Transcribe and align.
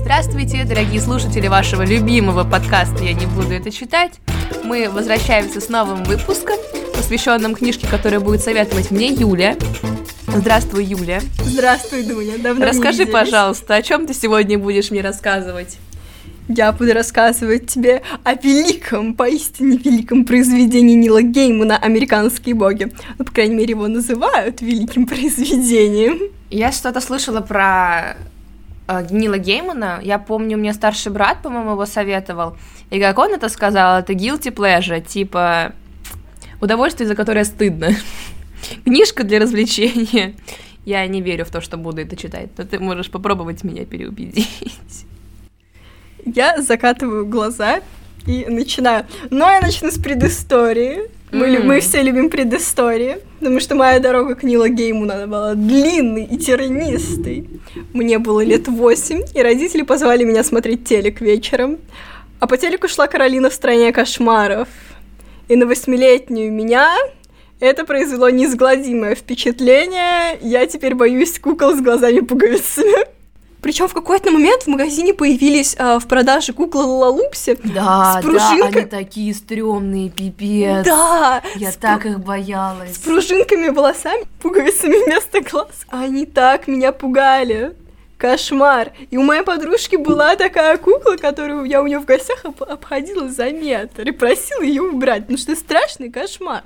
Здравствуйте, 0.00 0.64
дорогие 0.64 1.00
слушатели 1.00 1.48
вашего 1.48 1.82
любимого 1.82 2.48
подкаста 2.48 3.02
«Я 3.02 3.12
не 3.12 3.26
буду 3.26 3.52
это 3.52 3.70
читать». 3.70 4.12
Мы 4.64 4.88
возвращаемся 4.88 5.60
с 5.60 5.68
новым 5.68 6.04
выпуском, 6.04 6.56
посвященным 6.94 7.54
книжке, 7.54 7.86
которую 7.88 8.22
будет 8.22 8.40
советовать 8.40 8.90
мне 8.90 9.08
Юля. 9.08 9.56
Здравствуй, 10.28 10.84
Юля. 10.84 11.20
Здравствуй, 11.44 12.04
Дуня. 12.04 12.38
Давно 12.38 12.64
Расскажи, 12.64 13.06
пожалуйста, 13.06 13.74
о 13.74 13.82
чем 13.82 14.06
ты 14.06 14.14
сегодня 14.14 14.56
будешь 14.56 14.90
мне 14.90 15.02
рассказывать? 15.02 15.78
Я 16.46 16.72
буду 16.72 16.94
рассказывать 16.94 17.66
тебе 17.66 18.02
о 18.24 18.34
великом, 18.34 19.14
поистине 19.14 19.76
великом 19.76 20.24
произведении 20.24 20.94
Нила 20.94 21.22
Геймана 21.22 21.76
«Американские 21.76 22.54
боги». 22.54 22.90
Ну, 23.18 23.24
по 23.24 23.32
крайней 23.32 23.56
мере, 23.56 23.70
его 23.70 23.88
называют 23.88 24.62
великим 24.62 25.06
произведением. 25.08 26.30
Я 26.50 26.72
что-то 26.72 27.00
слышала 27.02 27.40
про 27.40 28.16
Нила 29.10 29.38
Геймана. 29.38 30.00
Я 30.02 30.18
помню, 30.18 30.56
мне 30.56 30.72
старший 30.72 31.12
брат, 31.12 31.42
по-моему, 31.42 31.72
его 31.72 31.86
советовал. 31.86 32.56
И 32.90 32.98
как 32.98 33.18
он 33.18 33.34
это 33.34 33.48
сказал, 33.48 33.98
это 34.00 34.14
guilty 34.14 34.52
pleasure, 34.52 35.00
типа 35.00 35.72
удовольствие, 36.60 37.06
за 37.06 37.14
которое 37.14 37.44
стыдно. 37.44 37.90
Книжка 38.84 39.24
для 39.24 39.40
развлечения. 39.40 40.34
Я 40.84 41.06
не 41.06 41.20
верю 41.20 41.44
в 41.44 41.50
то, 41.50 41.60
что 41.60 41.76
буду 41.76 42.00
это 42.00 42.16
читать, 42.16 42.48
но 42.56 42.64
ты 42.64 42.78
можешь 42.78 43.10
попробовать 43.10 43.62
меня 43.62 43.84
переубедить. 43.84 45.06
Я 46.24 46.62
закатываю 46.62 47.26
глаза 47.26 47.80
и 48.26 48.46
начинаю. 48.48 49.06
Но 49.30 49.50
я 49.50 49.60
начну 49.60 49.90
с 49.90 49.98
предыстории. 49.98 51.10
Мы, 51.30 51.56
mm. 51.56 51.62
мы 51.62 51.80
все 51.80 52.02
любим 52.02 52.30
предыстории, 52.30 53.18
потому 53.38 53.60
что 53.60 53.74
моя 53.74 53.98
дорога 53.98 54.34
к 54.34 54.42
Нила 54.42 54.68
Гейму 54.68 55.06
была 55.26 55.54
длинной 55.54 56.24
и 56.24 56.38
тернистой. 56.38 57.48
Мне 57.92 58.18
было 58.18 58.42
лет 58.42 58.68
восемь, 58.68 59.22
и 59.34 59.42
родители 59.42 59.82
позвали 59.82 60.24
меня 60.24 60.42
смотреть 60.42 60.84
телек 60.84 61.20
вечером. 61.20 61.78
А 62.40 62.46
по 62.46 62.56
телеку 62.56 62.88
шла 62.88 63.08
Каролина 63.08 63.50
в 63.50 63.54
стране 63.54 63.92
кошмаров. 63.92 64.68
И 65.48 65.56
на 65.56 65.66
восьмилетнюю 65.66 66.52
меня 66.52 66.96
это 67.60 67.84
произвело 67.84 68.30
неизгладимое 68.30 69.14
впечатление. 69.14 70.38
Я 70.40 70.66
теперь 70.66 70.94
боюсь 70.94 71.38
кукол 71.38 71.74
с 71.74 71.80
глазами-пуговицами. 71.80 73.17
Причем 73.60 73.88
в 73.88 73.94
какой-то 73.94 74.30
момент 74.30 74.62
в 74.62 74.66
магазине 74.68 75.12
появились 75.12 75.74
а, 75.78 75.98
в 75.98 76.06
продаже 76.06 76.52
куклы 76.52 76.84
Лалупси 76.84 77.58
да, 77.64 78.18
с 78.20 78.24
пружинкой. 78.24 78.72
Да, 78.72 78.78
они 78.78 78.86
такие 78.86 79.34
стрёмные, 79.34 80.10
пипец. 80.10 80.84
Да. 80.86 81.42
Я 81.56 81.72
так 81.72 82.06
их 82.06 82.20
боялась. 82.20 82.94
С 82.94 82.98
пружинками 82.98 83.68
волосами, 83.68 84.24
пуговицами 84.40 85.04
вместо 85.04 85.40
глаз. 85.40 85.86
Они 85.88 86.24
так 86.24 86.68
меня 86.68 86.92
пугали. 86.92 87.74
Кошмар. 88.16 88.92
И 89.10 89.16
у 89.16 89.22
моей 89.22 89.42
подружки 89.42 89.94
была 89.94 90.34
такая 90.34 90.76
кукла, 90.76 91.16
которую 91.16 91.64
я 91.64 91.80
у 91.80 91.86
нее 91.86 92.00
в 92.00 92.04
гостях 92.04 92.44
об- 92.44 92.62
обходила 92.64 93.28
за 93.28 93.52
метр 93.52 94.02
и 94.08 94.10
просила 94.10 94.62
ее 94.62 94.82
убрать, 94.82 95.20
потому 95.20 95.38
что 95.38 95.54
страшный 95.54 96.10
кошмар. 96.10 96.62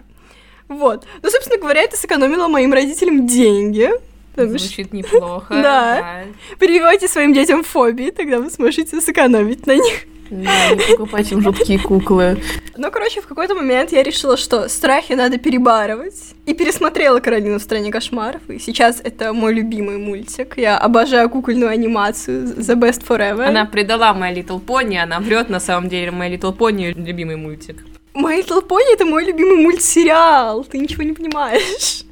Вот. 0.68 1.04
Ну, 1.22 1.30
собственно 1.30 1.58
говоря, 1.60 1.82
это 1.82 1.96
сэкономило 1.98 2.48
моим 2.48 2.72
родителям 2.72 3.26
деньги. 3.26 3.90
Звучит 4.36 4.92
неплохо. 4.92 5.54
Да. 5.62 6.24
Прививайте 6.58 7.08
своим 7.08 7.32
детям 7.32 7.62
фобии, 7.62 8.10
тогда 8.10 8.38
вы 8.38 8.50
сможете 8.50 9.00
сэкономить 9.00 9.66
на 9.66 9.76
них. 9.76 10.06
Да, 10.32 10.70
не 10.70 10.96
покупайте 10.96 11.34
им 11.34 11.42
жуткие 11.42 11.78
куклы. 11.78 12.38
Ну, 12.78 12.90
короче, 12.90 13.20
в 13.20 13.26
какой-то 13.26 13.54
момент 13.54 13.92
я 13.92 14.02
решила, 14.02 14.38
что 14.38 14.66
страхи 14.68 15.12
надо 15.12 15.36
перебарывать. 15.36 16.34
И 16.46 16.54
пересмотрела 16.54 17.20
«Каролину 17.20 17.58
в 17.58 17.62
стране 17.62 17.90
кошмаров». 17.90 18.40
И 18.48 18.58
сейчас 18.58 19.02
это 19.04 19.34
мой 19.34 19.52
любимый 19.52 19.98
мультик. 19.98 20.54
Я 20.56 20.78
обожаю 20.78 21.28
кукольную 21.28 21.70
анимацию 21.70 22.44
The 22.44 22.76
Best 22.76 23.06
Forever. 23.06 23.44
Она 23.44 23.66
предала 23.66 24.14
My 24.14 24.34
Little 24.34 24.64
Pony, 24.64 24.96
она 24.96 25.20
врет 25.20 25.50
на 25.50 25.60
самом 25.60 25.90
деле 25.90 26.08
My 26.08 26.34
Little 26.34 26.56
Pony 26.56 26.94
любимый 26.94 27.36
мультик. 27.36 27.84
My 28.14 28.42
Little 28.42 28.66
Pony 28.66 28.94
это 28.94 29.04
мой 29.04 29.26
любимый 29.26 29.58
мультсериал. 29.58 30.64
Ты 30.64 30.78
ничего 30.78 31.02
не 31.02 31.12
понимаешь. 31.12 32.04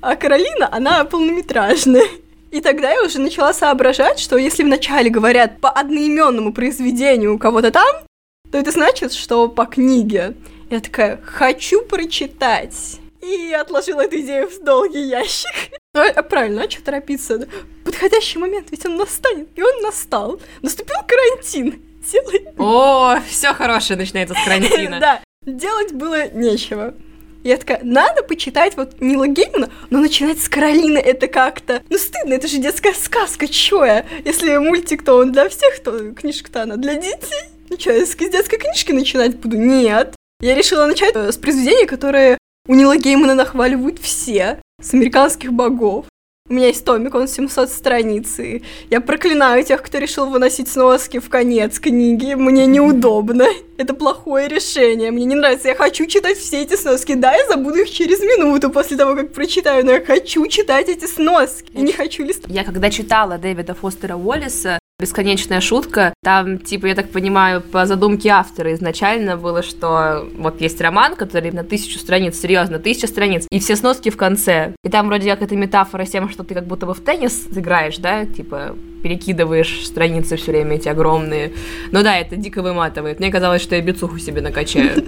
А 0.00 0.16
Каролина, 0.16 0.68
она 0.72 1.04
полнометражная. 1.04 2.06
И 2.50 2.60
тогда 2.60 2.90
я 2.92 3.02
уже 3.02 3.20
начала 3.20 3.52
соображать, 3.52 4.18
что 4.18 4.38
если 4.38 4.62
вначале 4.62 5.10
говорят 5.10 5.60
по 5.60 5.68
одноименному 5.70 6.52
произведению 6.52 7.34
у 7.34 7.38
кого-то 7.38 7.70
там, 7.70 8.04
то 8.50 8.58
это 8.58 8.70
значит, 8.70 9.12
что 9.12 9.48
по 9.48 9.66
книге. 9.66 10.34
Я 10.70 10.80
такая, 10.80 11.20
хочу 11.22 11.82
прочитать. 11.82 13.00
И 13.20 13.52
отложила 13.52 14.02
эту 14.02 14.20
идею 14.20 14.48
в 14.48 14.62
долгий 14.62 15.08
ящик. 15.08 15.72
Ну, 15.94 16.02
а 16.02 16.22
правильно, 16.22 16.62
а 16.62 16.70
что 16.70 16.84
торопиться? 16.84 17.46
Подходящий 17.84 18.38
момент, 18.38 18.68
ведь 18.70 18.86
он 18.86 18.96
настанет. 18.96 19.48
И 19.56 19.62
он 19.62 19.82
настал. 19.82 20.40
Наступил 20.62 20.96
карантин. 21.06 21.82
Делай. 22.10 22.46
О, 22.56 23.18
все 23.28 23.52
хорошее 23.52 23.98
начинается 23.98 24.34
с 24.34 24.44
карантина. 24.44 24.98
Да, 25.00 25.20
делать 25.44 25.92
было 25.92 26.28
нечего. 26.30 26.94
Я 27.44 27.56
такая, 27.56 27.80
надо 27.82 28.22
почитать 28.22 28.76
вот 28.76 29.00
Нила 29.00 29.28
Геймана, 29.28 29.70
но 29.90 30.00
начинать 30.00 30.40
с 30.40 30.48
Каролины 30.48 30.98
это 30.98 31.28
как-то... 31.28 31.82
Ну, 31.88 31.96
стыдно, 31.96 32.34
это 32.34 32.48
же 32.48 32.58
детская 32.58 32.92
сказка, 32.94 33.46
чё 33.46 33.84
я? 33.84 34.04
Если 34.24 34.56
мультик, 34.56 35.04
то 35.04 35.14
он 35.14 35.32
для 35.32 35.48
всех, 35.48 35.80
то 35.82 36.12
книжка-то 36.12 36.62
она 36.62 36.76
для 36.76 36.94
детей. 36.94 37.48
Ну 37.70 37.78
что, 37.78 37.92
я 37.92 38.04
с 38.04 38.16
детской 38.16 38.58
книжки 38.58 38.92
начинать 38.92 39.36
буду? 39.36 39.56
Нет. 39.56 40.14
Я 40.40 40.54
решила 40.54 40.86
начать 40.86 41.14
э, 41.14 41.32
с 41.32 41.36
произведения, 41.36 41.86
которое 41.86 42.38
у 42.66 42.74
Нила 42.74 42.96
Геймана 42.96 43.34
нахваливают 43.34 43.98
все, 43.98 44.60
с 44.80 44.94
американских 44.94 45.52
богов. 45.52 46.06
У 46.48 46.54
меня 46.54 46.68
есть 46.68 46.84
томик, 46.84 47.14
он 47.14 47.28
700 47.28 47.68
страниц, 47.68 48.38
и 48.38 48.62
я 48.88 49.02
проклинаю 49.02 49.62
тех, 49.64 49.82
кто 49.82 49.98
решил 49.98 50.30
выносить 50.30 50.68
сноски 50.68 51.18
в 51.18 51.28
конец 51.28 51.78
книги. 51.78 52.34
Мне 52.34 52.64
неудобно. 52.66 53.46
Это 53.76 53.92
плохое 53.92 54.48
решение. 54.48 55.10
Мне 55.10 55.26
не 55.26 55.34
нравится. 55.34 55.68
Я 55.68 55.74
хочу 55.74 56.06
читать 56.06 56.38
все 56.38 56.62
эти 56.62 56.74
сноски. 56.74 57.14
Да, 57.14 57.34
я 57.34 57.46
забуду 57.46 57.78
их 57.78 57.90
через 57.90 58.20
минуту 58.20 58.70
после 58.70 58.96
того, 58.96 59.14
как 59.14 59.32
прочитаю, 59.32 59.84
но 59.84 59.92
я 59.92 60.00
хочу 60.00 60.46
читать 60.46 60.88
эти 60.88 61.04
сноски. 61.04 61.70
И 61.74 61.82
не 61.82 61.92
хочу 61.92 62.24
листать. 62.24 62.50
Я 62.50 62.64
когда 62.64 62.88
читала 62.90 63.36
Дэвида 63.36 63.74
Фостера 63.74 64.16
Уоллиса, 64.16 64.78
Бесконечная 65.00 65.60
шутка. 65.60 66.12
Там, 66.24 66.58
типа, 66.58 66.86
я 66.86 66.96
так 66.96 67.10
понимаю, 67.10 67.60
по 67.60 67.86
задумке 67.86 68.30
автора 68.30 68.74
изначально 68.74 69.36
было, 69.36 69.62
что 69.62 70.28
вот 70.36 70.60
есть 70.60 70.80
роман, 70.80 71.14
который 71.14 71.52
на 71.52 71.62
тысячу 71.62 72.00
страниц, 72.00 72.36
серьезно, 72.36 72.80
тысяча 72.80 73.06
страниц, 73.06 73.46
и 73.48 73.60
все 73.60 73.76
сноски 73.76 74.10
в 74.10 74.16
конце. 74.16 74.74
И 74.82 74.88
там 74.88 75.06
вроде 75.06 75.30
как 75.30 75.42
это 75.42 75.54
метафора 75.54 76.04
с 76.04 76.10
тем, 76.10 76.28
что 76.28 76.42
ты 76.42 76.52
как 76.52 76.66
будто 76.66 76.86
бы 76.86 76.94
в 76.94 77.00
теннис 77.00 77.46
играешь, 77.54 77.98
да, 77.98 78.26
типа, 78.26 78.74
перекидываешь 79.04 79.86
страницы 79.86 80.34
все 80.34 80.50
время 80.50 80.74
эти 80.74 80.88
огромные. 80.88 81.52
Ну 81.92 82.02
да, 82.02 82.18
это 82.18 82.34
дико 82.34 82.60
выматывает. 82.60 83.20
Мне 83.20 83.30
казалось, 83.30 83.62
что 83.62 83.76
я 83.76 83.82
бицуху 83.82 84.18
себе 84.18 84.40
накачаю. 84.40 85.04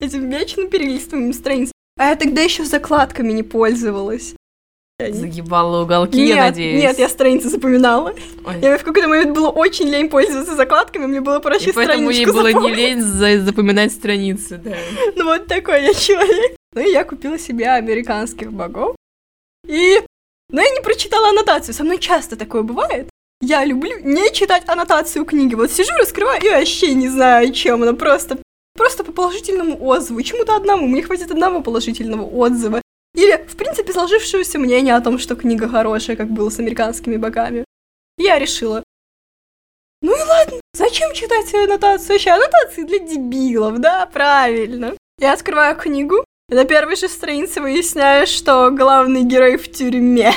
Этим 0.00 0.28
вечным 0.28 0.68
перелистыванием 0.68 1.32
страниц. 1.32 1.70
А 1.96 2.08
я 2.08 2.16
тогда 2.16 2.42
еще 2.42 2.64
закладками 2.64 3.32
не 3.32 3.44
пользовалась. 3.44 4.34
Загибала 4.98 5.82
уголки, 5.82 6.16
нет, 6.16 6.36
я 6.36 6.44
надеюсь. 6.44 6.82
Нет, 6.82 6.98
я 6.98 7.10
страницы 7.10 7.50
запоминала. 7.50 8.14
Ой. 8.46 8.60
Я 8.62 8.78
в 8.78 8.82
какой-то 8.82 9.08
момент 9.08 9.36
было 9.36 9.50
очень 9.50 9.88
лень 9.88 10.08
пользоваться 10.08 10.54
закладками, 10.54 11.04
мне 11.04 11.20
было 11.20 11.38
проще 11.38 11.68
И 11.68 11.72
поэтому 11.72 12.08
ей 12.08 12.24
было 12.24 12.50
запомнить. 12.50 12.70
не 12.70 12.74
лень 12.74 13.00
за 13.02 13.40
запоминать 13.40 13.92
страницы, 13.92 14.56
да. 14.56 14.74
Ну 15.14 15.24
вот 15.24 15.48
такой 15.48 15.82
я 15.84 15.92
человек. 15.92 16.56
Ну 16.72 16.80
и 16.80 16.90
я 16.90 17.04
купила 17.04 17.38
себе 17.38 17.68
американских 17.68 18.52
богов. 18.52 18.96
И... 19.66 20.00
Но 20.50 20.62
я 20.62 20.70
не 20.70 20.80
прочитала 20.80 21.28
аннотацию, 21.28 21.74
со 21.74 21.84
мной 21.84 21.98
часто 21.98 22.36
такое 22.36 22.62
бывает. 22.62 23.10
Я 23.42 23.66
люблю 23.66 23.98
не 24.02 24.32
читать 24.32 24.62
аннотацию 24.66 25.26
книги. 25.26 25.54
Вот 25.54 25.70
сижу, 25.70 25.92
раскрываю 25.98 26.40
и 26.42 26.48
вообще 26.48 26.94
не 26.94 27.10
знаю, 27.10 27.52
чем 27.52 27.82
она. 27.82 27.92
Просто, 27.92 28.38
просто 28.74 29.04
по 29.04 29.12
положительному 29.12 29.76
отзыву. 29.84 30.22
Чему-то 30.22 30.56
одному. 30.56 30.86
Мне 30.86 31.02
хватит 31.02 31.30
одного 31.30 31.60
положительного 31.60 32.22
отзыва. 32.22 32.80
Или, 33.16 33.44
в 33.48 33.56
принципе, 33.56 33.92
сложившегося 33.92 34.58
мнения 34.58 34.94
о 34.94 35.00
том, 35.00 35.18
что 35.18 35.34
книга 35.34 35.68
хорошая, 35.68 36.16
как 36.16 36.30
было 36.30 36.50
с 36.50 36.58
американскими 36.58 37.16
богами. 37.16 37.64
Я 38.18 38.38
решила, 38.38 38.82
ну 40.02 40.12
и 40.14 40.28
ладно, 40.28 40.60
зачем 40.74 41.12
читать 41.14 41.52
аннотацию? 41.54 42.10
Вообще, 42.10 42.30
аннотации 42.30 42.84
для 42.84 42.98
дебилов, 42.98 43.78
да, 43.78 44.06
правильно. 44.06 44.94
Я 45.18 45.32
открываю 45.32 45.74
книгу, 45.76 46.24
и 46.50 46.54
на 46.54 46.64
первой 46.64 46.96
же 46.96 47.08
странице 47.08 47.62
выясняю, 47.62 48.26
что 48.26 48.70
главный 48.70 49.22
герой 49.22 49.56
в 49.56 49.72
тюрьме. 49.72 50.32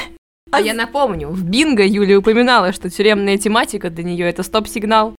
А 0.51 0.62
я 0.62 0.74
напомню, 0.74 1.27
в 1.30 1.44
Бинго 1.44 1.86
Юля 1.86 2.18
упоминала, 2.18 2.71
что 2.71 2.89
тюремная 2.89 3.38
тематика 3.38 3.89
для 3.89 4.03
нее 4.03 4.27
это 4.27 4.42
стоп-сигнал. 4.42 5.15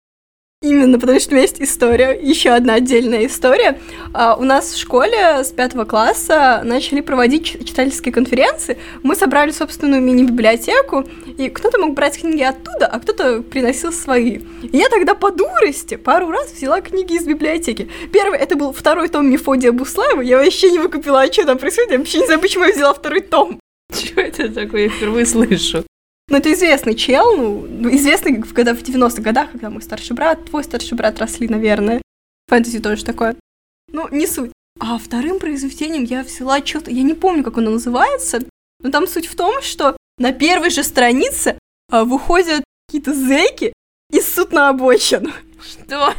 Именно, 0.63 0.99
потому 0.99 1.19
что 1.19 1.31
у 1.31 1.33
меня 1.37 1.45
есть 1.45 1.59
история, 1.63 2.11
еще 2.21 2.51
одна 2.51 2.75
отдельная 2.75 3.25
история. 3.25 3.81
Uh, 4.13 4.39
у 4.39 4.45
нас 4.45 4.75
в 4.75 4.79
школе 4.79 5.43
с 5.43 5.53
пятого 5.53 5.87
класса 5.87 6.61
начали 6.65 7.01
проводить 7.01 7.67
читательские 7.67 8.13
конференции. 8.13 8.77
Мы 9.03 9.17
собрали 9.17 9.53
собственную 9.53 10.03
мини-библиотеку, 10.03 11.09
и 11.39 11.49
кто-то 11.49 11.79
мог 11.79 11.95
брать 11.95 12.21
книги 12.21 12.43
оттуда, 12.43 12.89
а 12.89 13.01
кто-то 13.01 13.41
приносил 13.41 13.91
свои. 13.91 14.41
И 14.63 14.77
я 14.77 14.91
тогда 14.91 15.15
по 15.15 15.31
дурости 15.31 15.97
пару 15.97 16.31
раз 16.31 16.53
взяла 16.53 16.83
книги 16.83 17.15
из 17.15 17.25
библиотеки. 17.25 17.89
Первый, 18.13 18.39
это 18.39 18.55
был 18.55 18.75
второй 18.75 19.09
том 19.09 19.31
Мефодия 19.31 19.73
Буслаева. 19.73 20.21
Я 20.21 20.37
вообще 20.37 20.71
не 20.71 20.79
выкупила, 20.79 21.23
а 21.23 21.33
что 21.33 21.47
там 21.47 21.57
происходит. 21.57 21.93
Я 21.93 21.99
вообще 21.99 22.19
не 22.19 22.27
знаю, 22.27 22.39
почему 22.39 22.65
я 22.65 22.75
взяла 22.75 22.93
второй 22.93 23.23
том. 23.23 23.59
Что 23.91 24.21
это 24.21 24.53
такое? 24.53 24.83
Я 24.83 24.89
впервые 24.91 25.25
слышу. 25.25 25.85
Ну, 26.31 26.37
это 26.37 26.53
известный 26.53 26.95
чел, 26.95 27.37
ну, 27.37 27.67
ну 27.69 27.93
известный 27.93 28.33
года, 28.33 28.77
в 28.77 28.83
90-х 28.83 29.21
годах, 29.21 29.51
когда 29.51 29.69
мой 29.69 29.83
старший 29.83 30.15
брат, 30.15 30.45
твой 30.45 30.63
старший 30.63 30.97
брат 30.97 31.19
росли, 31.19 31.49
наверное. 31.49 32.01
Фэнтези 32.47 32.79
тоже 32.79 33.05
такое. 33.05 33.35
Ну, 33.93 34.07
не 34.13 34.29
суть. 34.29 34.53
А 34.79 34.97
вторым 34.99 35.41
произведением 35.41 36.05
я 36.05 36.23
взяла 36.23 36.65
что-то, 36.65 36.93
я 36.93 37.03
не 37.03 37.15
помню, 37.15 37.43
как 37.43 37.59
оно 37.59 37.73
называется, 37.73 38.45
но 38.81 38.91
там 38.93 39.09
суть 39.09 39.27
в 39.27 39.35
том, 39.35 39.61
что 39.61 39.97
на 40.19 40.33
первой 40.33 40.71
же 40.71 40.85
странице 40.85 41.59
а, 41.91 42.05
выходят 42.05 42.63
какие-то 42.87 43.13
зэки 43.13 43.73
и 44.13 44.21
ссут 44.21 44.53
на 44.53 44.69
обочину. 44.69 45.33
Что? 45.61 46.15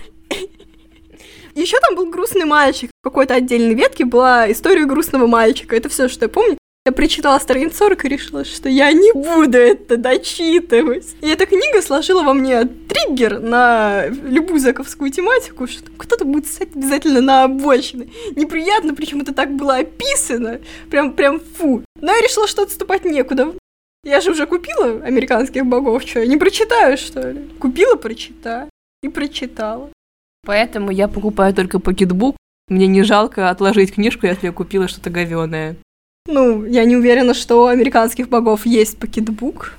Еще 1.55 1.79
там 1.79 1.95
был 1.95 2.09
грустный 2.09 2.45
мальчик. 2.45 2.91
В 3.01 3.03
какой-то 3.03 3.35
отдельной 3.35 3.75
ветке 3.75 4.03
была 4.03 4.51
история 4.51 4.85
грустного 4.85 5.27
мальчика. 5.27 5.75
Это 5.75 5.87
все, 5.87 6.09
что 6.09 6.25
я 6.25 6.29
помню. 6.29 6.57
Я 6.83 6.93
прочитала 6.93 7.37
страницу 7.37 7.75
40 7.75 8.05
и 8.05 8.09
решила, 8.09 8.43
что 8.43 8.67
я 8.67 8.91
не 8.91 9.13
буду 9.13 9.55
это 9.55 9.97
дочитывать. 9.97 11.15
И 11.21 11.27
эта 11.27 11.45
книга 11.45 11.79
сложила 11.79 12.23
во 12.23 12.33
мне 12.33 12.65
триггер 12.65 13.39
на 13.39 14.07
любую 14.07 14.59
заковскую 14.59 15.11
тематику, 15.11 15.67
что 15.67 15.91
кто-то 15.95 16.25
будет 16.25 16.47
ссать 16.47 16.75
обязательно 16.75 17.21
на 17.21 17.43
обочины. 17.43 18.11
Неприятно, 18.35 18.95
причем 18.95 19.21
это 19.21 19.31
так 19.31 19.51
было 19.51 19.75
описано. 19.75 20.59
Прям, 20.89 21.13
прям 21.13 21.39
фу. 21.39 21.83
Но 21.99 22.13
я 22.13 22.19
решила, 22.19 22.47
что 22.47 22.63
отступать 22.63 23.05
некуда. 23.05 23.53
Я 24.03 24.19
же 24.19 24.31
уже 24.31 24.47
купила 24.47 25.03
американских 25.05 25.63
богов, 25.67 26.01
что 26.01 26.21
я 26.21 26.25
не 26.25 26.37
прочитаю, 26.37 26.97
что 26.97 27.29
ли? 27.29 27.47
Купила, 27.59 27.95
прочитаю. 27.95 28.71
И 29.03 29.07
прочитала. 29.07 29.91
Поэтому 30.43 30.89
я 30.89 31.07
покупаю 31.07 31.53
только 31.53 31.77
покетбук. 31.77 32.37
Мне 32.69 32.87
не 32.87 33.03
жалко 33.03 33.51
отложить 33.51 33.93
книжку, 33.93 34.25
если 34.25 34.47
я 34.47 34.51
купила 34.51 34.87
что-то 34.87 35.11
говёное. 35.11 35.75
Ну, 36.27 36.65
я 36.65 36.85
не 36.85 36.95
уверена, 36.95 37.33
что 37.33 37.63
у 37.63 37.67
американских 37.67 38.29
богов 38.29 38.65
есть 38.65 38.97
пакетбук. 38.97 39.73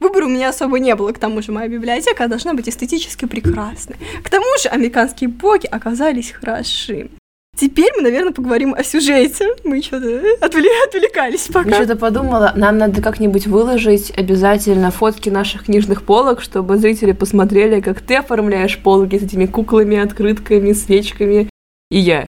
Выбора 0.00 0.26
у 0.26 0.28
меня 0.28 0.48
особо 0.48 0.78
не 0.78 0.94
было, 0.94 1.12
к 1.12 1.18
тому 1.18 1.42
же 1.42 1.52
моя 1.52 1.68
библиотека 1.68 2.26
должна 2.26 2.54
быть 2.54 2.68
эстетически 2.68 3.26
прекрасной. 3.26 3.96
К 4.22 4.30
тому 4.30 4.46
же 4.62 4.68
американские 4.70 5.28
боги 5.28 5.66
оказались 5.66 6.30
хороши. 6.30 7.10
Теперь 7.56 7.92
мы, 7.94 8.02
наверное, 8.02 8.32
поговорим 8.32 8.72
о 8.72 8.82
сюжете. 8.82 9.48
Мы 9.64 9.82
что-то 9.82 10.22
отвлек, 10.40 10.72
отвлекались 10.88 11.48
пока. 11.48 11.68
Я 11.68 11.74
что-то 11.74 11.96
подумала, 11.96 12.54
нам 12.56 12.78
надо 12.78 13.02
как-нибудь 13.02 13.46
выложить 13.46 14.10
обязательно 14.16 14.90
фотки 14.90 15.28
наших 15.28 15.64
книжных 15.66 16.04
полок, 16.04 16.40
чтобы 16.40 16.78
зрители 16.78 17.12
посмотрели, 17.12 17.82
как 17.82 18.00
ты 18.00 18.16
оформляешь 18.16 18.78
полки 18.78 19.18
с 19.18 19.22
этими 19.24 19.44
куклами, 19.44 19.98
открытками, 19.98 20.72
свечками. 20.72 21.50
И 21.90 21.98
я. 21.98 22.24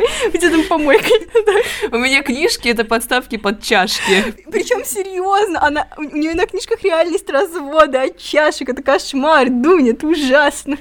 Где 0.32 0.50
там 0.50 0.64
помойка? 0.64 1.08
У 1.90 1.98
меня 1.98 2.22
книжки 2.22 2.68
это 2.68 2.84
подставки 2.84 3.36
под 3.36 3.62
чашки. 3.62 4.34
Причем 4.50 4.84
серьезно, 4.84 5.64
она 5.64 5.88
у 5.96 6.02
нее 6.02 6.34
на 6.34 6.46
книжках 6.46 6.82
реальность 6.82 7.28
развода 7.28 8.02
от 8.02 8.18
чашек. 8.18 8.68
Это 8.68 8.82
кошмар, 8.82 9.48
Дуня, 9.48 9.92
это 9.92 10.06
ужасно. 10.06 10.78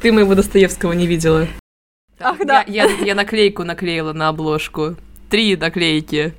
Ты 0.00 0.12
моего 0.12 0.34
Достоевского 0.34 0.92
не 0.92 1.06
видела. 1.06 1.46
Ах, 2.20 2.38
да. 2.44 2.64
Я, 2.66 2.84
я, 2.84 3.06
я 3.06 3.14
наклейку 3.14 3.64
наклеила 3.64 4.12
на 4.12 4.28
обложку. 4.28 4.96
Три 5.30 5.56
наклейки. 5.56 6.34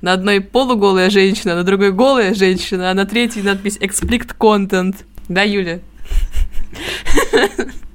На 0.00 0.12
одной 0.12 0.40
полуголая 0.40 1.10
женщина, 1.10 1.56
на 1.56 1.64
другой 1.64 1.92
голая 1.92 2.34
женщина, 2.34 2.90
а 2.90 2.94
на 2.94 3.04
третьей 3.04 3.42
надпись 3.42 3.78
«Explicit 3.78 4.36
Content». 4.38 4.94
Да, 5.28 5.42
Юля? 5.42 5.80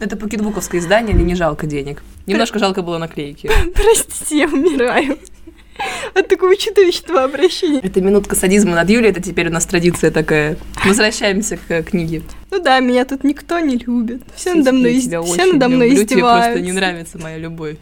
Это 0.00 0.16
покетбуковское 0.16 0.80
издание, 0.80 1.14
мне 1.14 1.24
не 1.24 1.34
жалко 1.34 1.66
денег. 1.66 2.02
Немножко 2.26 2.58
жалко 2.58 2.82
было 2.82 2.98
наклейки. 2.98 3.50
Простите, 3.74 4.38
я 4.38 4.46
умираю. 4.46 5.18
От 6.14 6.28
такого 6.28 6.54
чудовищного 6.56 7.24
обращения. 7.24 7.80
Это 7.82 8.00
минутка 8.00 8.36
садизма 8.36 8.74
над 8.74 8.90
Юлей, 8.90 9.10
это 9.10 9.22
теперь 9.22 9.48
у 9.48 9.52
нас 9.52 9.64
традиция 9.64 10.10
такая. 10.10 10.56
Возвращаемся 10.84 11.56
к 11.56 11.82
книге. 11.84 12.22
Ну 12.50 12.62
да, 12.62 12.78
меня 12.80 13.04
тут 13.04 13.24
никто 13.24 13.58
не 13.58 13.76
любит. 13.76 14.22
Все 14.36 14.54
надо 14.54 14.72
мной, 14.72 15.00
все 15.00 15.46
надо 15.46 15.68
мной 15.68 15.94
издеваются. 15.94 16.14
Тебе 16.14 16.22
просто 16.22 16.60
не 16.60 16.72
нравится 16.72 17.18
моя 17.18 17.38
любовь. 17.38 17.76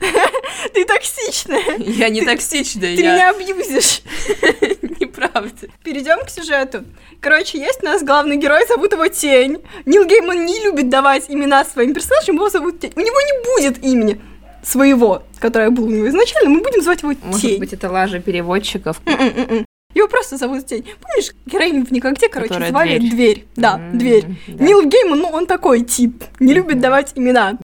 Ты 0.74 0.84
токсичная. 0.84 1.76
Я 1.78 2.08
не 2.08 2.22
токсичная, 2.22 2.96
Ты 2.96 3.02
я... 3.02 3.14
меня 3.14 3.30
абьюзишь. 3.30 4.02
Неправда. 5.00 5.68
Перейдем 5.84 6.24
к 6.24 6.30
сюжету. 6.30 6.84
Короче, 7.20 7.58
есть 7.58 7.82
у 7.82 7.86
нас 7.86 8.02
главный 8.02 8.36
герой, 8.36 8.66
зовут 8.66 8.92
его 8.92 9.06
Тень. 9.08 9.58
Нил 9.86 10.04
Гейман 10.04 10.44
не 10.46 10.60
любит 10.62 10.88
давать 10.88 11.24
имена 11.28 11.64
своим 11.64 11.94
персонажам, 11.94 12.36
его 12.36 12.48
зовут 12.48 12.80
Тень. 12.80 12.92
У 12.96 13.00
него 13.00 13.20
не 13.20 13.44
будет 13.70 13.84
имени 13.84 14.20
своего, 14.62 15.22
которое 15.38 15.70
было 15.70 15.86
у 15.86 15.90
него 15.90 16.08
изначально, 16.08 16.50
мы 16.50 16.60
будем 16.60 16.82
звать 16.82 17.02
его 17.02 17.12
Может 17.22 17.40
Тень. 17.42 17.58
быть, 17.58 17.72
это 17.72 17.90
лажа 17.90 18.20
переводчиков. 18.20 19.00
Его 19.94 20.06
просто 20.06 20.36
зовут 20.36 20.66
Тень. 20.66 20.84
Помнишь, 21.00 21.32
героиню 21.46 21.84
в 21.86 21.90
«Никогде», 21.90 22.28
короче, 22.28 22.48
Которая 22.50 22.70
звали 22.70 22.98
дверь. 22.98 23.10
Дверь. 23.10 23.44
Да, 23.56 23.76
М, 23.78 23.98
Дверь. 23.98 24.24
да. 24.46 24.64
Нил 24.64 24.84
Гейман, 24.84 25.18
ну, 25.20 25.28
он 25.28 25.46
такой 25.46 25.80
тип, 25.80 26.22
не 26.40 26.52
любит 26.54 26.78
давать 26.80 27.12
имена. 27.14 27.58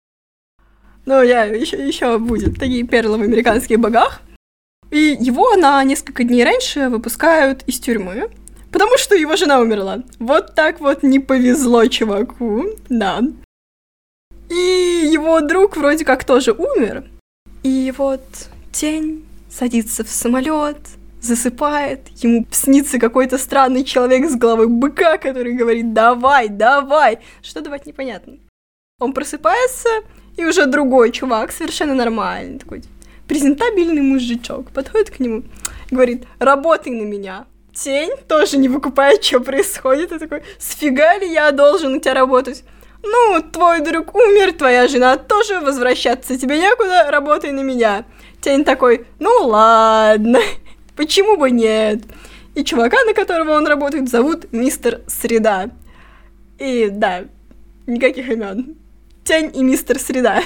Но 1.05 1.23
я 1.23 1.45
еще, 1.45 1.85
еще 1.85 2.17
будет 2.17 2.59
такие 2.59 2.83
перлы 2.83 3.17
в 3.17 3.21
американских 3.21 3.79
богах. 3.79 4.21
И 4.91 5.17
его 5.19 5.55
на 5.55 5.83
несколько 5.83 6.23
дней 6.23 6.43
раньше 6.43 6.89
выпускают 6.89 7.63
из 7.65 7.79
тюрьмы, 7.79 8.29
потому 8.71 8.97
что 8.97 9.15
его 9.15 9.35
жена 9.35 9.59
умерла. 9.59 10.03
Вот 10.19 10.53
так 10.53 10.79
вот 10.79 11.03
не 11.03 11.19
повезло 11.19 11.85
чуваку, 11.87 12.65
да. 12.89 13.21
И 14.49 15.09
его 15.11 15.39
друг 15.39 15.77
вроде 15.77 16.03
как 16.03 16.25
тоже 16.25 16.51
умер. 16.51 17.05
И 17.63 17.93
вот 17.97 18.21
тень 18.73 19.25
садится 19.49 20.03
в 20.03 20.09
самолет, 20.09 20.77
засыпает, 21.21 22.09
ему 22.21 22.45
снится 22.51 22.99
какой-то 22.99 23.37
странный 23.37 23.83
человек 23.83 24.29
с 24.29 24.35
головой 24.35 24.67
быка, 24.67 25.17
который 25.17 25.53
говорит 25.53 25.93
«давай, 25.93 26.49
давай». 26.49 27.19
Что 27.41 27.61
давать 27.61 27.85
непонятно. 27.85 28.39
Он 28.99 29.13
просыпается, 29.13 29.89
и 30.37 30.45
уже 30.45 30.65
другой 30.65 31.11
чувак, 31.11 31.51
совершенно 31.51 31.93
нормальный, 31.93 32.59
такой 32.59 32.83
презентабельный 33.27 34.01
мужичок, 34.01 34.71
подходит 34.71 35.09
к 35.09 35.19
нему, 35.19 35.43
говорит 35.89 36.25
«работай 36.39 36.91
на 36.91 37.03
меня». 37.03 37.45
Тень 37.73 38.11
тоже 38.27 38.57
не 38.57 38.67
выкупает, 38.67 39.23
что 39.23 39.39
происходит, 39.39 40.11
и 40.11 40.19
такой 40.19 40.43
«сфига 40.59 41.17
ли 41.17 41.31
я 41.31 41.51
должен 41.51 41.93
у 41.93 41.99
тебя 41.99 42.13
работать?» 42.13 42.63
Ну, 43.03 43.41
твой 43.41 43.81
друг 43.81 44.13
умер, 44.13 44.53
твоя 44.53 44.87
жена 44.87 45.17
тоже, 45.17 45.59
возвращаться 45.59 46.37
тебе 46.37 46.59
некуда, 46.59 47.09
работай 47.09 47.51
на 47.51 47.61
меня. 47.61 48.05
Тень 48.41 48.63
такой, 48.63 49.07
ну 49.19 49.29
ладно, 49.47 50.39
почему 50.95 51.37
бы 51.37 51.49
нет? 51.49 52.03
И 52.53 52.63
чувака, 52.63 52.97
на 53.05 53.13
которого 53.13 53.53
он 53.53 53.65
работает, 53.65 54.09
зовут 54.09 54.51
мистер 54.51 55.01
Среда. 55.07 55.69
И 56.59 56.89
да, 56.91 57.25
никаких 57.87 58.29
имен. 58.29 58.75
Тень 59.31 59.49
и 59.55 59.63
мистер 59.63 59.97
Среда. 59.97 60.41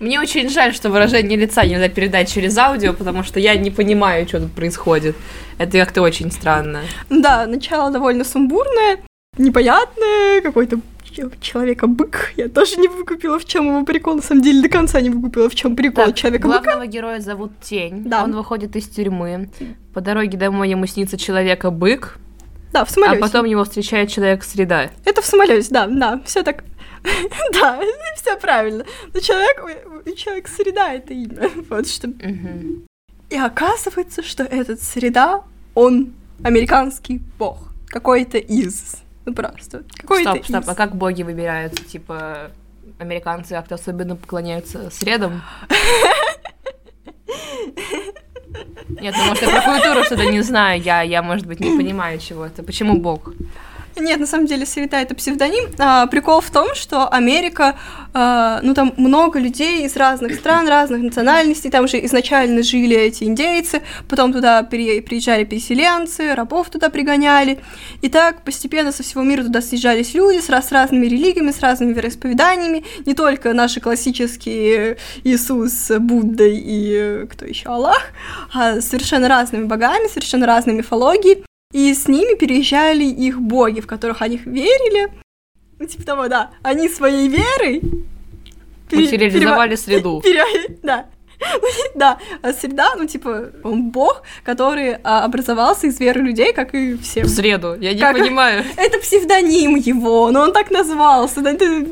Мне 0.00 0.18
очень 0.18 0.48
жаль, 0.48 0.72
что 0.72 0.88
выражение 0.88 1.36
лица 1.36 1.66
нельзя 1.66 1.90
передать 1.90 2.32
через 2.32 2.56
аудио, 2.56 2.94
потому 2.94 3.24
что 3.24 3.38
я 3.38 3.54
не 3.56 3.70
понимаю, 3.70 4.26
что 4.26 4.40
тут 4.40 4.52
происходит. 4.52 5.16
Это 5.58 5.76
как-то 5.76 6.00
очень 6.00 6.32
странно. 6.32 6.80
Да, 7.10 7.46
начало 7.46 7.90
довольно 7.90 8.24
сумбурное, 8.24 9.00
непонятное, 9.36 10.40
какой-то 10.40 10.80
человека-бык. 11.42 12.32
Я 12.38 12.48
тоже 12.48 12.76
не 12.76 12.88
выкупила, 12.88 13.38
в 13.38 13.44
чем 13.44 13.66
его 13.66 13.84
прикол. 13.84 14.14
На 14.16 14.22
самом 14.22 14.40
деле, 14.42 14.62
до 14.62 14.70
конца 14.70 14.98
не 15.02 15.10
выкупила, 15.10 15.50
в 15.50 15.54
чем 15.54 15.76
прикол 15.76 16.06
Так, 16.06 16.16
человека-быка. 16.16 16.62
главного 16.62 16.86
героя 16.86 17.20
зовут 17.20 17.52
Тень. 17.60 18.04
Да. 18.06 18.24
Он 18.24 18.32
выходит 18.34 18.74
из 18.76 18.88
тюрьмы. 18.88 19.50
По 19.92 20.00
дороге 20.00 20.38
домой 20.38 20.70
ему 20.70 20.86
снится 20.86 21.18
человека-бык, 21.18 22.16
Да, 22.72 22.86
в 22.86 22.88
а 22.88 22.92
самолете. 22.94 23.20
потом 23.20 23.44
его 23.44 23.62
встречает 23.64 24.08
человек-среда. 24.08 24.88
Это 25.04 25.20
в 25.20 25.26
самолете, 25.26 25.68
да, 25.70 25.86
да, 25.86 26.22
все 26.24 26.42
так. 26.42 26.64
да, 27.52 27.80
все 28.16 28.36
правильно. 28.36 28.84
Но 29.12 29.20
человек, 29.20 29.64
у- 29.64 30.10
у 30.10 30.14
человека 30.14 30.50
среда 30.50 30.92
это 30.94 31.12
имя. 31.12 31.50
Вот 31.70 31.88
что. 31.88 32.08
И 33.30 33.36
оказывается, 33.36 34.22
что 34.22 34.42
этот 34.44 34.82
среда, 34.82 35.42
он 35.74 36.12
американский 36.44 37.20
бог. 37.38 37.72
Какой-то 37.88 38.38
из. 38.38 38.96
Ну 39.24 39.34
просто. 39.34 39.84
Какой-то 39.96 40.30
Стоп, 40.32 40.44
стоп, 40.44 40.62
из. 40.64 40.68
а 40.68 40.74
как 40.74 40.96
боги 40.96 41.22
выбираются? 41.22 41.84
Типа, 41.84 42.50
американцы 42.98 43.50
как-то 43.54 43.76
особенно 43.76 44.16
поклоняются 44.16 44.90
средам? 44.90 45.42
Нет, 49.00 49.14
ну 49.16 49.24
может 49.26 49.42
я 49.42 49.48
про 49.62 49.72
культуру 49.78 50.04
что-то 50.04 50.26
не 50.30 50.42
знаю, 50.42 50.80
я, 50.80 51.02
я, 51.02 51.22
может 51.22 51.46
быть, 51.46 51.60
не 51.60 51.76
понимаю 51.76 52.18
чего-то. 52.18 52.62
Почему 52.62 52.98
бог? 52.98 53.32
Нет, 53.96 54.20
на 54.20 54.26
самом 54.26 54.46
деле 54.46 54.64
Среда 54.66 55.02
это 55.02 55.14
псевдоним. 55.14 55.70
А, 55.78 56.06
прикол 56.06 56.40
в 56.40 56.50
том, 56.50 56.74
что 56.74 57.08
Америка, 57.08 57.76
а, 58.14 58.60
ну 58.62 58.74
там 58.74 58.94
много 58.96 59.38
людей 59.38 59.84
из 59.84 59.96
разных 59.96 60.34
стран, 60.34 60.66
разных 60.68 61.02
национальностей, 61.02 61.70
там 61.70 61.86
же 61.86 62.04
изначально 62.06 62.62
жили 62.62 62.96
эти 62.96 63.24
индейцы, 63.24 63.82
потом 64.08 64.32
туда 64.32 64.62
приезжали 64.62 65.44
переселенцы, 65.44 66.34
рабов 66.34 66.70
туда 66.70 66.88
пригоняли, 66.88 67.60
и 68.00 68.08
так 68.08 68.42
постепенно 68.44 68.92
со 68.92 69.02
всего 69.02 69.22
мира 69.22 69.42
туда 69.42 69.60
съезжались 69.60 70.14
люди 70.14 70.40
с, 70.40 70.48
с 70.48 70.72
разными 70.72 71.06
религиями, 71.06 71.50
с 71.50 71.60
разными 71.60 71.92
вероисповеданиями, 71.92 72.84
не 73.04 73.14
только 73.14 73.52
наши 73.52 73.80
классические 73.80 74.96
Иисус, 75.24 75.90
Будда 75.98 76.46
и 76.46 77.26
кто 77.26 77.44
еще 77.44 77.68
Аллах, 77.68 78.02
а 78.52 78.80
совершенно 78.80 79.28
разными 79.28 79.64
богами, 79.64 80.08
совершенно 80.08 80.46
разной 80.46 80.74
мифологией. 80.74 81.44
И 81.72 81.92
с 81.94 82.08
ними 82.08 82.36
переезжали 82.36 83.04
их 83.04 83.40
боги, 83.40 83.80
в 83.80 83.86
которых 83.86 84.22
они 84.22 84.36
верили. 84.36 85.08
Ну, 85.78 85.86
типа 85.86 86.04
того, 86.04 86.28
да. 86.28 86.50
Они 86.62 86.88
своей 86.88 87.28
верой... 87.28 87.82
Материализовали 88.90 89.74
среду. 89.74 90.20
Пере... 90.24 90.44
Да, 90.82 91.06
да, 91.94 92.18
а 92.42 92.52
среда, 92.52 92.94
ну, 92.96 93.06
типа, 93.06 93.50
он 93.64 93.90
бог, 93.90 94.22
который 94.44 94.96
а, 95.02 95.24
образовался 95.24 95.86
из 95.86 95.98
веры 96.00 96.20
людей, 96.20 96.52
как 96.52 96.74
и 96.74 96.96
все. 96.96 97.22
В 97.24 97.28
среду, 97.28 97.74
я 97.80 97.94
не 97.94 98.00
Как- 98.00 98.16
понимаю. 98.16 98.64
Это 98.76 98.98
псевдоним 98.98 99.76
его, 99.76 100.30
но 100.30 100.42
он 100.42 100.52
так 100.52 100.70
назвался. 100.70 101.40
да, 101.40 101.52
это- 101.52 101.86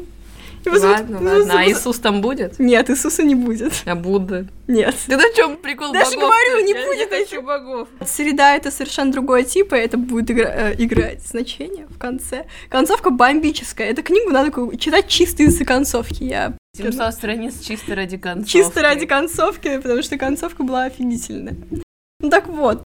Ладно, 0.67 1.19
ну, 1.21 1.39
ладно. 1.39 1.55
А 1.59 1.65
Иисус 1.69 1.99
там 1.99 2.21
будет? 2.21 2.59
Нет, 2.59 2.91
Иисуса 2.91 3.23
не 3.23 3.35
будет. 3.35 3.73
А 3.87 3.95
Будда? 3.95 4.47
Нет. 4.69 4.95
Ты 5.07 5.17
на 5.17 5.25
чем 5.35 5.57
прикол 5.57 5.93
Даже 5.93 6.17
богов? 6.17 6.31
говорю, 6.31 6.65
не 6.67 6.73
Я 6.73 6.87
будет 6.87 7.09
хочу 7.11 7.43
богов. 7.43 7.89
Среда 8.07 8.55
это 8.57 8.71
совершенно 8.71 9.11
другой 9.13 9.45
тип, 9.45 9.73
и 9.73 9.77
это 9.77 9.97
будет 9.97 10.31
игра- 10.31 10.53
э, 10.55 10.75
играть 10.79 11.23
значение 11.27 11.87
в 11.89 11.99
конце. 11.99 12.47
Концовка 12.69 13.11
бомбическая. 13.11 13.91
Эту 13.91 14.03
книгу 14.03 14.31
надо 14.31 14.77
читать 14.77 15.09
чисто 15.09 15.43
из-за 15.45 15.65
концовки. 15.65 16.25
Я 16.25 16.55
700 16.77 17.15
страниц 17.15 17.61
чисто 17.61 17.95
ради 17.95 18.17
концовки. 18.17 18.51
чисто 18.53 18.83
ради 18.83 19.07
концовки, 19.07 19.79
потому 19.79 20.03
что 20.03 20.19
концовка 20.19 20.63
была 20.63 20.85
офигительная. 20.85 21.57
Ну 22.21 22.29
так 22.31 22.47
вот, 22.49 22.83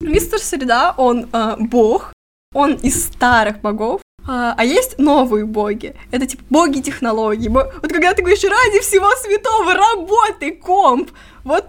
мистер 0.00 0.38
Среда, 0.38 0.94
он 0.96 1.28
э, 1.32 1.56
бог, 1.58 2.12
он 2.54 2.74
из 2.74 3.04
старых 3.04 3.60
богов, 3.60 4.00
а, 4.26 4.54
а 4.56 4.64
есть 4.64 4.98
новые 4.98 5.44
боги. 5.44 5.94
Это 6.10 6.26
типа 6.26 6.42
боги 6.50 6.80
технологий. 6.80 7.48
Бо- 7.48 7.72
Вот 7.82 7.92
когда 7.92 8.14
ты 8.14 8.22
говоришь 8.22 8.44
ради 8.44 8.80
всего 8.80 9.10
святого, 9.16 9.74
работай, 9.74 10.52
комп. 10.52 11.10
Вот 11.44 11.66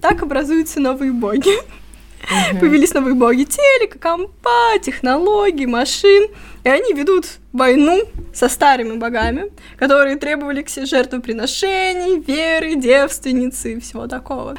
так 0.00 0.22
образуются 0.22 0.80
новые 0.80 1.12
боги. 1.12 1.52
Мгм. 2.50 2.60
Появились 2.60 2.94
новые 2.94 3.14
боги 3.14 3.44
телека, 3.44 3.98
компа, 3.98 4.78
технологий, 4.82 5.66
машин. 5.66 6.28
И 6.64 6.68
они 6.68 6.94
ведут 6.94 7.26
войну 7.52 8.02
со 8.32 8.48
старыми 8.48 8.96
богами, 8.96 9.52
которые 9.76 10.16
требовали 10.16 10.62
к 10.62 10.70
себе 10.70 10.86
жертвоприношений, 10.86 12.20
веры, 12.20 12.76
девственницы 12.76 13.74
и 13.74 13.80
всего 13.80 14.06
такого. 14.06 14.56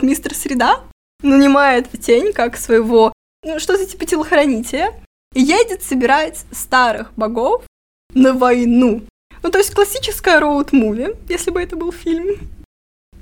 Мистер 0.00 0.34
Среда 0.34 0.80
нанимает 1.22 1.88
тень 2.00 2.32
как 2.32 2.56
своего, 2.56 3.12
ну, 3.44 3.58
что-то 3.58 3.84
типа 3.84 4.06
телохранителя, 4.06 4.94
и 5.34 5.40
едет 5.40 5.82
собирать 5.82 6.44
старых 6.50 7.12
богов 7.14 7.64
на 8.14 8.32
войну. 8.32 9.02
Ну, 9.42 9.50
то 9.50 9.58
есть 9.58 9.74
классическая 9.74 10.40
роуд-муви, 10.40 11.16
если 11.28 11.50
бы 11.50 11.62
это 11.62 11.76
был 11.76 11.92
фильм. 11.92 12.36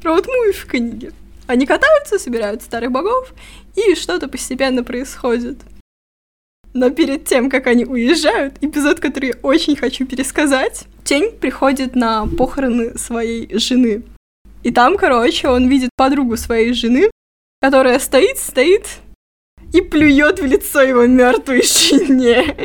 Роуд-муви 0.03 0.53
в 0.53 0.67
книге. 0.67 1.13
Они 1.47 1.67
катаются, 1.67 2.19
собирают 2.19 2.63
старых 2.63 2.91
богов, 2.91 3.33
и 3.75 3.95
что-то 3.95 4.29
постепенно 4.29 4.85
происходит. 4.85 5.59
Но 6.75 6.91
перед 6.91 7.25
тем, 7.25 7.49
как 7.49 7.67
они 7.67 7.85
уезжают, 7.85 8.55
эпизод, 8.61 9.01
который 9.01 9.31
я 9.31 9.35
очень 9.43 9.77
хочу 9.77 10.07
пересказать, 10.07 10.85
Тень 11.05 11.33
приходит 11.33 11.97
на 11.97 12.27
похороны 12.27 12.99
своей 12.99 13.59
жены. 13.59 14.03
И 14.63 14.71
там, 14.71 14.99
короче, 14.99 15.49
он 15.49 15.69
видит 15.69 15.91
подругу 15.97 16.37
своей 16.37 16.75
жены, 16.75 17.11
которая 17.63 17.99
стоит, 17.99 18.39
стоит 18.39 18.87
и 19.73 19.81
плюет 19.81 20.41
в 20.41 20.45
лицо 20.45 20.83
его 20.83 21.07
мертвой 21.07 21.63
жене. 21.63 22.57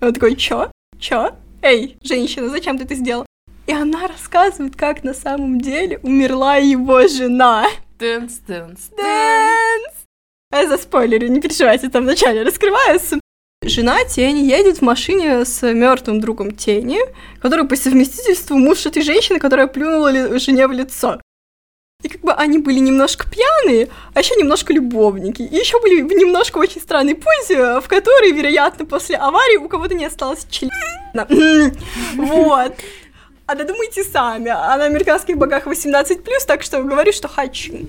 И 0.00 0.04
он 0.04 0.12
такой, 0.12 0.36
чё? 0.36 0.70
Чё? 0.98 1.34
Эй, 1.62 1.96
женщина, 2.02 2.48
зачем 2.48 2.78
ты 2.78 2.84
это 2.84 2.94
сделала? 2.94 3.26
И 3.66 3.72
она 3.72 4.08
рассказывает, 4.08 4.76
как 4.76 5.04
на 5.04 5.14
самом 5.14 5.60
деле 5.60 6.00
умерла 6.02 6.56
его 6.56 7.06
жена. 7.06 7.66
Тынц, 7.98 8.38
тынц. 8.46 8.88
Дэнс! 8.96 9.94
А 10.50 10.66
за 10.66 10.76
спойлеры, 10.76 11.28
не 11.28 11.40
переживайте, 11.40 11.88
там 11.88 12.02
вначале 12.02 12.42
раскрывается. 12.42 13.20
Жена 13.64 14.04
Тени 14.04 14.40
едет 14.40 14.78
в 14.78 14.82
машине 14.82 15.44
с 15.44 15.62
мертвым 15.72 16.20
другом 16.20 16.50
Тени, 16.50 16.98
который 17.40 17.66
по 17.66 17.76
совместительству 17.76 18.56
муж 18.56 18.84
этой 18.86 19.02
женщины, 19.02 19.38
которая 19.38 19.68
плюнула 19.68 20.38
жене 20.40 20.66
в 20.66 20.72
лицо. 20.72 21.20
И 22.02 22.08
как 22.08 22.20
бы 22.20 22.32
они 22.32 22.58
были 22.58 22.80
немножко 22.80 23.26
пьяные, 23.28 23.88
а 24.12 24.20
еще 24.20 24.34
немножко 24.34 24.72
любовники. 24.72 25.42
И 25.42 25.56
еще 25.56 25.80
были 25.80 26.02
в 26.02 26.12
немножко 26.12 26.58
очень 26.58 26.80
странной 26.80 27.14
позе, 27.14 27.80
в 27.80 27.88
которой, 27.88 28.32
вероятно, 28.32 28.84
после 28.84 29.16
аварии 29.16 29.58
у 29.58 29.68
кого-то 29.68 29.94
не 29.94 30.06
осталось 30.06 30.46
члена. 30.50 30.72
Вот. 32.16 32.74
А 33.46 33.54
додумайте 33.54 34.02
сами. 34.02 34.48
А 34.48 34.76
на 34.76 34.84
американских 34.84 35.36
богах 35.36 35.66
18+, 35.66 36.22
так 36.46 36.62
что 36.62 36.82
говорю, 36.82 37.12
что 37.12 37.28
хочу. 37.28 37.86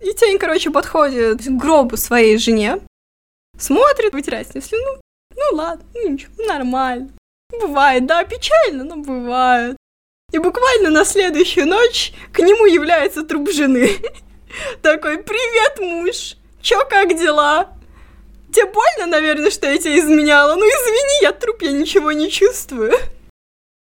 И 0.00 0.14
тень, 0.14 0.38
короче, 0.38 0.70
подходит 0.70 1.42
к 1.42 1.50
гробу 1.50 1.96
своей 1.96 2.38
жене, 2.38 2.80
смотрит, 3.58 4.12
вытирает 4.12 4.48
с 4.48 4.54
ней 4.54 4.60
слюну. 4.60 5.00
Ну 5.34 5.56
ладно, 5.56 5.84
ну 5.94 6.08
ничего, 6.08 6.32
нормально. 6.46 7.10
Бывает, 7.50 8.06
да, 8.06 8.24
печально, 8.24 8.84
но 8.84 8.96
бывает. 8.96 9.76
И 10.32 10.38
буквально 10.38 10.90
на 10.90 11.04
следующую 11.04 11.66
ночь 11.66 12.12
к 12.32 12.38
нему 12.38 12.66
является 12.66 13.24
труп 13.24 13.50
жены. 13.50 13.90
Такой, 14.82 15.18
привет, 15.18 15.78
муж, 15.80 16.36
чё, 16.60 16.84
как 16.88 17.08
дела? 17.18 17.68
Тебе 18.52 18.66
больно, 18.66 19.06
наверное, 19.06 19.50
что 19.50 19.70
я 19.70 19.78
тебя 19.78 19.98
изменяла? 19.98 20.54
Ну 20.54 20.62
извини, 20.62 21.22
я 21.22 21.32
труп, 21.32 21.62
я 21.62 21.72
ничего 21.72 22.12
не 22.12 22.30
чувствую. 22.30 22.92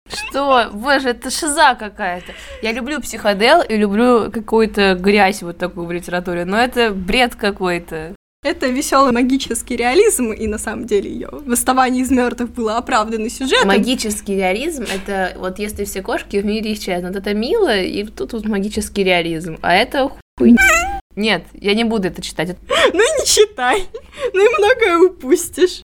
Что? 0.08 0.70
Боже, 0.72 1.10
это 1.10 1.30
шиза 1.30 1.76
какая-то. 1.76 2.34
Я 2.62 2.72
люблю 2.72 3.02
психодел 3.02 3.62
и 3.62 3.76
люблю 3.76 4.32
какую-то 4.32 4.96
грязь 4.96 5.42
вот 5.42 5.58
такую 5.58 5.88
в 5.88 5.92
литературе, 5.92 6.46
но 6.46 6.58
это 6.58 6.92
бред 6.92 7.36
какой-то. 7.36 8.16
Это 8.44 8.68
веселый 8.68 9.14
магический 9.14 9.78
реализм, 9.78 10.34
и 10.34 10.48
на 10.48 10.58
самом 10.58 10.86
деле 10.86 11.10
ее 11.10 11.30
восставание 11.32 12.04
из 12.04 12.12
мертвых 12.12 12.52
было 12.52 12.78
оправдано 12.78 13.30
сюжетом. 13.30 13.70
Магический 13.70 14.36
реализм— 14.36 14.84
это 14.94 15.34
вот 15.40 15.60
если 15.60 15.86
все 15.86 16.02
кошки 16.02 16.42
в 16.42 16.46
мире 16.46 16.74
исчезнут, 16.74 17.16
это 17.16 17.34
мило, 17.34 17.80
и 17.80 18.04
тут 18.04 18.34
вот 18.34 18.46
магический 18.46 19.06
реализм, 19.06 19.58
а 19.62 19.74
это 19.74 20.12
хуйня. 20.38 21.02
Нет, 21.16 21.46
я 21.54 21.74
не 21.74 21.86
буду 21.86 22.10
это 22.10 22.22
читать. 22.22 22.58
Ну 22.94 23.00
не 23.00 23.26
читай, 23.26 23.86
ну 24.34 24.46
и 24.46 24.58
многое 24.58 25.10
упустишь. 25.10 25.82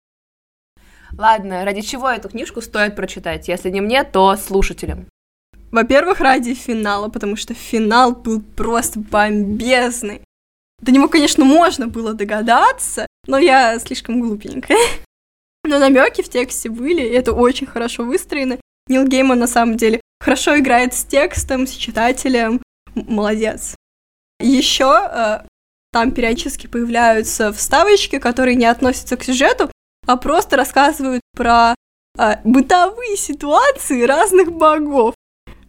Ладно, 1.16 1.64
ради 1.64 1.82
чего 1.82 2.10
эту 2.10 2.30
книжку 2.30 2.62
стоит 2.62 2.96
прочитать? 2.96 3.48
Если 3.48 3.70
не 3.70 3.82
мне, 3.82 4.04
то 4.04 4.36
слушателям. 4.36 5.06
Во-первых, 5.72 6.22
ради 6.22 6.54
финала, 6.54 7.10
потому 7.10 7.36
что 7.36 7.54
финал 7.54 8.14
был 8.14 8.42
просто 8.42 9.00
бомбезный. 9.00 10.22
До 10.82 10.92
него, 10.92 11.08
конечно, 11.08 11.44
можно 11.44 11.88
было 11.88 12.14
догадаться, 12.14 13.08
но 13.26 13.38
я 13.38 13.78
слишком 13.80 14.22
глупенькая. 14.22 14.78
Но 15.64 15.80
намеки 15.80 16.22
в 16.22 16.30
тексте 16.30 16.70
были, 16.70 17.02
и 17.02 17.14
это 17.14 17.34
очень 17.34 17.68
хорошо 17.68 18.04
выстроено. 18.04 18.58
Нил 18.88 19.06
Гейман 19.06 19.40
на 19.40 19.48
самом 19.48 19.76
деле 19.76 20.00
хорошо 20.20 20.58
играет 20.58 20.94
с 20.94 21.04
текстом, 21.04 21.68
с 21.68 21.72
читателем. 21.72 22.62
Молодец. 22.96 23.76
Еще 24.40 25.44
там 25.92 26.12
периодически 26.12 26.68
появляются 26.68 27.52
вставочки, 27.52 28.20
которые 28.20 28.56
не 28.56 28.66
относятся 28.66 29.18
к 29.18 29.24
сюжету, 29.24 29.72
а 30.06 30.16
просто 30.16 30.56
рассказывают 30.56 31.22
про 31.36 31.74
а, 32.18 32.40
бытовые 32.44 33.18
ситуации 33.18 34.04
разных 34.04 34.52
богов. 34.52 35.16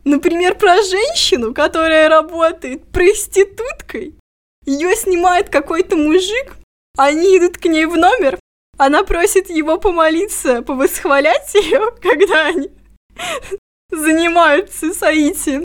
Например, 0.05 0.55
про 0.55 0.83
женщину, 0.83 1.55
которая 1.55 2.09
работает 2.09 2.85
проституткой. 2.91 4.18
Ее 4.69 4.95
снимает 4.97 5.49
какой-то 5.49 5.97
мужик, 5.97 6.59
они 6.99 7.39
идут 7.39 7.57
к 7.57 7.65
ней 7.65 7.87
в 7.87 7.97
номер, 7.97 8.39
она 8.77 9.03
просит 9.03 9.49
его 9.49 9.79
помолиться, 9.79 10.61
повосхвалять 10.61 11.55
ее, 11.55 11.91
когда 12.03 12.49
они 12.49 12.69
занимаются 13.91 14.93
соитием. 14.93 15.65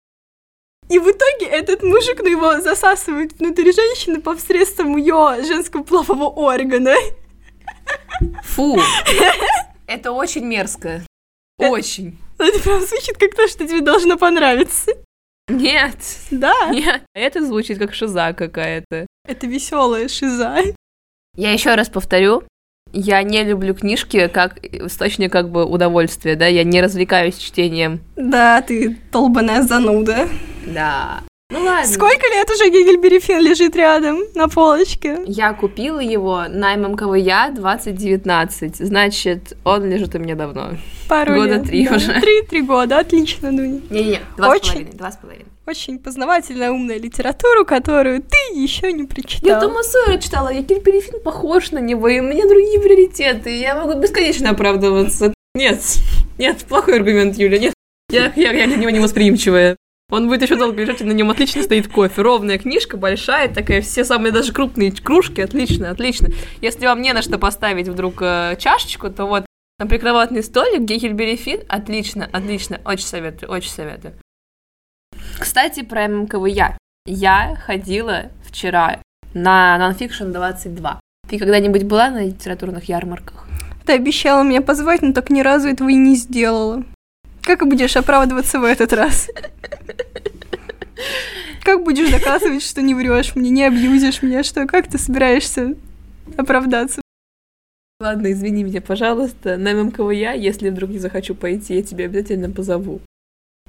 И 0.88 1.00
в 1.00 1.12
итоге 1.12 1.48
этот 1.48 1.83
мужик, 1.83 2.22
ну, 2.22 2.29
его 2.29 2.62
засасывает 2.62 3.33
внутрь 3.33 3.74
женщины 3.74 4.22
посредством 4.22 4.95
ее 4.95 5.43
женского 5.43 5.83
полового 5.83 6.29
органа. 6.29 6.95
Фу! 8.55 8.79
Это 9.88 10.13
очень 10.13 10.45
мерзко. 10.45 11.01
Очень. 11.57 12.17
Это 12.38 12.57
прям 12.62 12.79
звучит 12.79 13.17
как 13.17 13.36
то, 13.36 13.50
что 13.50 13.67
тебе 13.67 13.81
должно 13.81 14.17
понравиться. 14.17 14.93
Нет, 15.50 15.97
Да, 16.31 16.69
нет. 16.71 17.03
Это 17.13 17.45
звучит 17.45 17.77
как 17.79 17.93
шиза 17.93 18.33
какая-то. 18.33 19.05
это 19.27 19.47
веселая 19.47 20.07
шиза. 20.07 20.57
Я 21.35 21.51
еще 21.51 21.75
раз 21.75 21.89
повторю, 21.89 22.43
я 22.91 23.23
не 23.23 23.43
люблю 23.43 23.73
книжки 23.73 24.27
как 24.27 24.63
источник 24.63 25.31
как 25.31 25.50
бы 25.50 25.65
удовольствия, 25.65 26.35
да, 26.35 26.45
я 26.47 26.63
не 26.63 26.81
развлекаюсь 26.81 27.38
чтением. 27.38 28.01
Да, 28.15 28.62
ты 28.62 28.97
долбаная 29.12 29.63
зануда. 29.63 30.29
Да. 30.67 31.23
Ну 31.53 31.63
ладно. 31.63 31.86
Сколько 31.86 32.25
лет 32.33 32.50
уже 32.50 32.67
Гегельбери 32.72 33.19
Финн 33.19 33.39
лежит 33.39 33.75
рядом 33.75 34.24
на 34.33 34.48
полочке? 34.48 35.19
Я 35.27 35.53
купила 35.53 36.00
его 36.00 36.45
на 36.50 36.75
ММКВЯ 36.75 37.51
2019, 37.51 38.77
значит, 38.77 39.55
он 39.63 39.88
лежит 39.88 40.15
у 40.15 40.17
меня 40.17 40.33
давно. 40.33 40.72
Пару 41.07 41.36
Года 41.36 41.57
лет. 41.57 41.65
три 41.65 41.88
да. 41.88 41.95
уже. 41.95 42.19
Три, 42.22 42.41
три 42.41 42.62
года, 42.63 42.98
отлично, 42.98 43.51
Дуня. 43.51 43.81
Не-не-не, 43.91 44.19
два 44.36 44.48
с 44.48 44.50
Очень. 44.50 44.72
половиной, 44.72 44.93
два 44.93 45.12
с 45.12 45.17
половиной. 45.17 45.45
очень 45.67 46.00
познавательная, 46.00 46.72
умная 46.72 46.98
литературу, 46.98 47.65
которую 47.65 48.24
ты 48.24 48.55
еще 48.55 48.91
не 48.91 49.03
прочитал. 49.03 49.48
Я 49.48 49.60
Тома 49.60 49.83
Сойера 49.83 50.19
читала, 50.19 50.50
я 50.50 50.63
Кильперифин 50.63 51.22
похож 51.22 51.69
на 51.69 51.77
него, 51.77 52.07
и 52.07 52.19
у 52.19 52.24
меня 52.24 52.48
другие 52.48 52.79
приоритеты, 52.79 53.55
я 53.55 53.75
могу 53.75 54.00
бесконечно 54.00 54.50
оправдываться. 54.50 55.31
Нет, 55.53 55.81
нет, 56.39 56.65
плохой 56.67 56.95
аргумент, 56.95 57.38
Юля, 57.38 57.60
нет. 57.60 57.74
Я, 58.10 58.33
я, 58.36 58.53
я 58.53 58.65
для 58.65 58.77
него 58.77 58.89
невосприимчивая. 58.89 59.77
Он 60.13 60.27
будет 60.27 60.43
еще 60.43 60.55
долго 60.55 60.79
лежать, 60.79 61.01
и 61.01 61.05
на 61.05 61.12
нем 61.12 61.32
отлично 61.32 61.63
стоит 61.63 61.88
кофе. 61.88 62.22
Ровная 62.22 62.60
книжка, 62.60 62.98
большая, 62.98 63.51
такая, 63.51 63.82
все 63.82 64.05
самые 64.05 64.32
даже 64.32 64.53
крупные 64.53 64.91
кружки, 64.91 65.41
отлично, 65.41 65.89
отлично. 65.89 66.29
Если 66.62 66.86
вам 66.86 67.01
не 67.01 67.13
на 67.13 67.24
что 67.24 67.39
поставить 67.39 67.88
вдруг 67.88 68.22
э, 68.22 68.55
чашечку, 68.60 69.10
то 69.10 69.25
вот 69.25 69.43
на 69.79 69.88
прикроватный 69.88 70.43
столик 70.43 70.82
Гекельбери 70.82 71.36
Фин, 71.36 71.62
отлично, 71.67 72.29
отлично, 72.32 72.79
очень 72.86 73.08
советую, 73.08 73.51
очень 73.51 73.72
советую. 73.72 74.13
Кстати, 75.39 75.82
про 75.82 76.05
МКВЯ. 76.05 76.77
Я 77.08 77.55
ходила 77.65 78.25
вчера 78.48 79.00
на 79.34 79.79
Nonfiction 79.79 80.32
22. 80.32 81.00
Ты 81.27 81.39
когда-нибудь 81.39 81.86
была 81.86 82.12
на 82.12 82.24
литературных 82.24 82.84
ярмарках? 82.84 83.48
Ты 83.88 83.93
обещала 83.93 84.43
меня 84.43 84.62
позвать, 84.62 85.01
но 85.01 85.12
так 85.12 85.32
ни 85.32 85.41
разу 85.41 85.70
этого 85.70 85.89
и 85.89 85.96
не 85.96 86.15
сделала. 86.15 86.84
Как 87.41 87.67
будешь 87.67 87.98
оправдываться 87.98 88.60
в 88.60 88.63
этот 88.63 88.93
раз? 88.93 89.27
Как 91.63 91.84
будешь 91.84 92.12
доказывать, 92.12 92.62
что 92.62 92.82
не 92.82 92.93
врешь 92.93 93.36
мне, 93.36 93.50
не 93.50 93.63
абьюзишь 93.63 94.22
меня, 94.22 94.43
что 94.43 94.67
как 94.67 94.88
ты 94.88 94.98
собираешься 94.98 95.75
оправдаться? 96.38 97.01
Ладно, 98.01 98.32
извини 98.34 98.63
меня, 98.63 98.82
пожалуйста. 98.82 99.55
На 99.55 99.74
ММКВЯ, 99.74 100.34
если 100.34 100.70
вдруг 100.70 100.89
не 100.89 101.00
захочу 101.00 101.36
пойти, 101.36 101.75
я 101.75 101.84
тебя 101.84 102.05
обязательно 102.05 102.50
позову. 102.50 103.00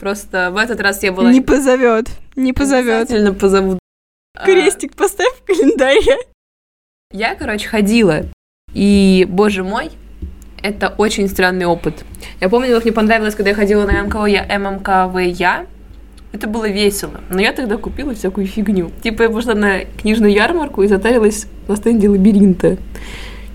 Просто 0.00 0.50
в 0.50 0.56
этот 0.56 0.80
раз 0.80 1.04
я 1.04 1.12
была... 1.12 1.30
Не 1.30 1.40
позовет, 1.40 2.08
не 2.34 2.52
позовет. 2.52 3.10
Обязательно 3.10 3.32
позову. 3.32 3.78
Крестик 4.44 4.92
а... 4.94 4.98
поставь 4.98 5.32
в 5.32 5.44
календаре. 5.44 6.18
Я, 7.12 7.36
короче, 7.36 7.68
ходила. 7.68 8.24
И, 8.72 9.24
боже 9.30 9.62
мой, 9.62 9.92
это 10.64 10.88
очень 10.98 11.28
странный 11.28 11.66
опыт. 11.66 12.04
Я 12.40 12.48
помню, 12.48 12.74
как 12.74 12.84
мне 12.84 12.92
понравилось, 12.92 13.36
когда 13.36 13.50
я 13.50 13.56
ходила 13.56 13.86
на 13.86 14.02
МКВЯ, 14.02 14.46
ММКВЯ. 14.58 15.66
Это 16.34 16.48
было 16.48 16.68
весело. 16.68 17.20
Но 17.30 17.40
я 17.40 17.52
тогда 17.52 17.76
купила 17.76 18.12
всякую 18.12 18.48
фигню. 18.48 18.90
Типа 19.04 19.22
я 19.22 19.30
пошла 19.30 19.54
на 19.54 19.84
книжную 19.84 20.32
ярмарку 20.32 20.82
и 20.82 20.88
затарилась 20.88 21.46
на 21.68 21.76
стенде 21.76 22.08
лабиринта. 22.08 22.76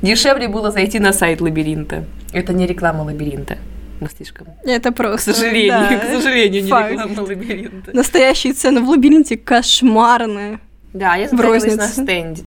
Дешевле 0.02 0.48
было 0.48 0.72
зайти 0.72 0.98
на 0.98 1.12
сайт 1.12 1.42
лабиринта. 1.42 2.06
Это 2.32 2.54
не 2.54 2.66
реклама 2.66 3.02
лабиринта. 3.02 3.58
Мы 4.00 4.08
слишком. 4.08 4.48
Это 4.64 4.94
просто. 4.94 5.34
К 5.34 5.36
сожалению, 5.36 5.88
да, 5.90 5.98
к 5.98 6.04
сожалению, 6.06 6.64
не 6.64 6.70
факт. 6.70 6.92
реклама 6.92 7.22
лабиринта. 7.22 7.92
Настоящие 7.94 8.54
цены 8.54 8.80
в 8.80 8.88
лабиринте 8.88 9.36
кошмарные. 9.36 10.62
Да, 10.94 11.16
я 11.18 11.28
затарилась 11.28 11.76
на 11.76 11.86
стенде. 11.86 12.46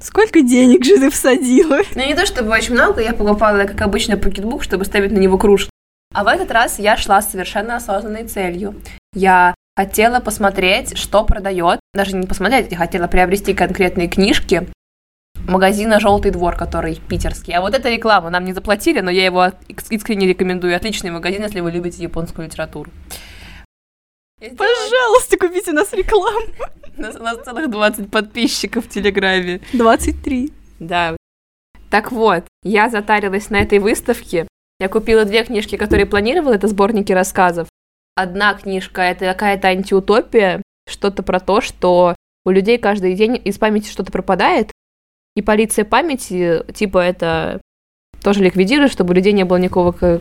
Сколько 0.00 0.42
денег 0.42 0.84
же 0.84 0.98
ты 0.98 1.10
всадила? 1.10 1.80
Ну, 1.96 2.06
не 2.06 2.14
то 2.14 2.26
чтобы 2.26 2.50
очень 2.50 2.74
много, 2.74 3.00
я 3.00 3.12
покупала, 3.12 3.64
как 3.64 3.80
обычно, 3.82 4.16
покетбук, 4.16 4.62
чтобы 4.62 4.84
ставить 4.84 5.10
на 5.10 5.18
него 5.18 5.36
кружку. 5.36 5.70
А 6.14 6.22
в 6.22 6.28
этот 6.28 6.52
раз 6.52 6.78
я 6.78 6.96
шла 6.96 7.20
с 7.20 7.32
совершенно 7.32 7.74
осознанной 7.74 8.28
целью. 8.28 8.76
Я 9.14 9.54
хотела 9.76 10.20
посмотреть, 10.20 10.96
что 10.96 11.24
продает, 11.24 11.80
даже 11.94 12.16
не 12.16 12.26
посмотреть, 12.26 12.70
я 12.70 12.78
хотела 12.78 13.06
приобрести 13.08 13.54
конкретные 13.54 14.08
книжки 14.08 14.68
магазина 15.46 15.98
«Желтый 16.00 16.30
двор», 16.30 16.56
который 16.56 16.96
питерский. 17.08 17.52
А 17.54 17.60
вот 17.60 17.74
эта 17.74 17.90
реклама, 17.90 18.30
нам 18.30 18.44
не 18.44 18.52
заплатили, 18.52 19.00
но 19.00 19.10
я 19.10 19.24
его 19.24 19.46
иск- 19.68 19.88
искренне 19.90 20.26
рекомендую. 20.26 20.76
Отличный 20.76 21.10
магазин, 21.10 21.42
если 21.42 21.60
вы 21.60 21.72
любите 21.72 22.02
японскую 22.02 22.46
литературу. 22.46 22.90
Пожалуйста, 24.40 25.36
купите 25.38 25.70
у 25.72 25.74
нас 25.74 25.92
рекламу. 25.92 26.46
У 26.96 27.00
нас, 27.00 27.16
у 27.16 27.22
нас 27.22 27.38
целых 27.44 27.70
20 27.70 28.10
подписчиков 28.10 28.86
в 28.86 28.88
Телеграме. 28.88 29.60
23. 29.72 30.52
Да. 30.78 31.16
Так 31.90 32.12
вот, 32.12 32.44
я 32.62 32.88
затарилась 32.88 33.50
на 33.50 33.56
этой 33.56 33.78
выставке. 33.78 34.48
Я 34.80 34.88
купила 34.88 35.24
две 35.24 35.44
книжки, 35.44 35.76
которые 35.76 36.06
планировала. 36.06 36.54
Это 36.54 36.66
сборники 36.68 37.12
рассказов. 37.12 37.68
Одна 38.14 38.54
книжка— 38.54 39.02
это 39.02 39.26
какая-то 39.26 39.68
антиутопия. 39.68 40.62
Что-то 40.88 41.22
про 41.22 41.40
то, 41.40 41.60
что 41.60 42.14
у 42.44 42.50
людей 42.50 42.78
каждый 42.78 43.14
день 43.14 43.40
из 43.42 43.58
памяти 43.58 43.90
что-то 43.90 44.12
пропадает. 44.12 44.70
И 45.34 45.42
полиция 45.42 45.84
памяти, 45.84 46.62
типа, 46.74 46.98
это 46.98 47.60
тоже 48.22 48.42
ликвидирует, 48.42 48.92
чтобы 48.92 49.12
у 49.12 49.14
людей 49.14 49.32
не 49.32 49.44
было 49.44 49.56
никакого 49.56 50.20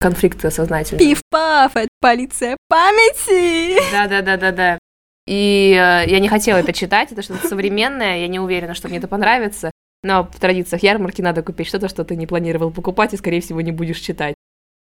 конфликта 0.00 0.50
сознательного. 0.50 1.04
Пиф-паф, 1.04 1.76
это 1.76 1.88
полиция 2.00 2.56
памяти. 2.68 3.78
Да-да-да-да-да. 3.92 4.78
И 5.26 5.72
э, 5.72 6.10
я 6.10 6.18
не 6.18 6.28
хотела 6.28 6.58
это 6.58 6.72
читать, 6.72 7.12
это 7.12 7.22
что-то 7.22 7.46
современное, 7.46 8.18
я 8.18 8.28
не 8.28 8.40
уверена, 8.40 8.74
что 8.74 8.88
мне 8.88 8.98
это 8.98 9.08
понравится. 9.08 9.70
Но 10.02 10.24
в 10.24 10.40
традициях 10.40 10.82
ярмарки 10.82 11.20
надо 11.20 11.42
купить 11.42 11.68
что-то, 11.68 11.88
что 11.88 12.04
ты 12.04 12.16
не 12.16 12.26
планировал 12.26 12.70
покупать 12.70 13.12
и, 13.12 13.18
скорее 13.18 13.40
всего, 13.40 13.60
не 13.60 13.72
будешь 13.72 14.00
читать. 14.00 14.34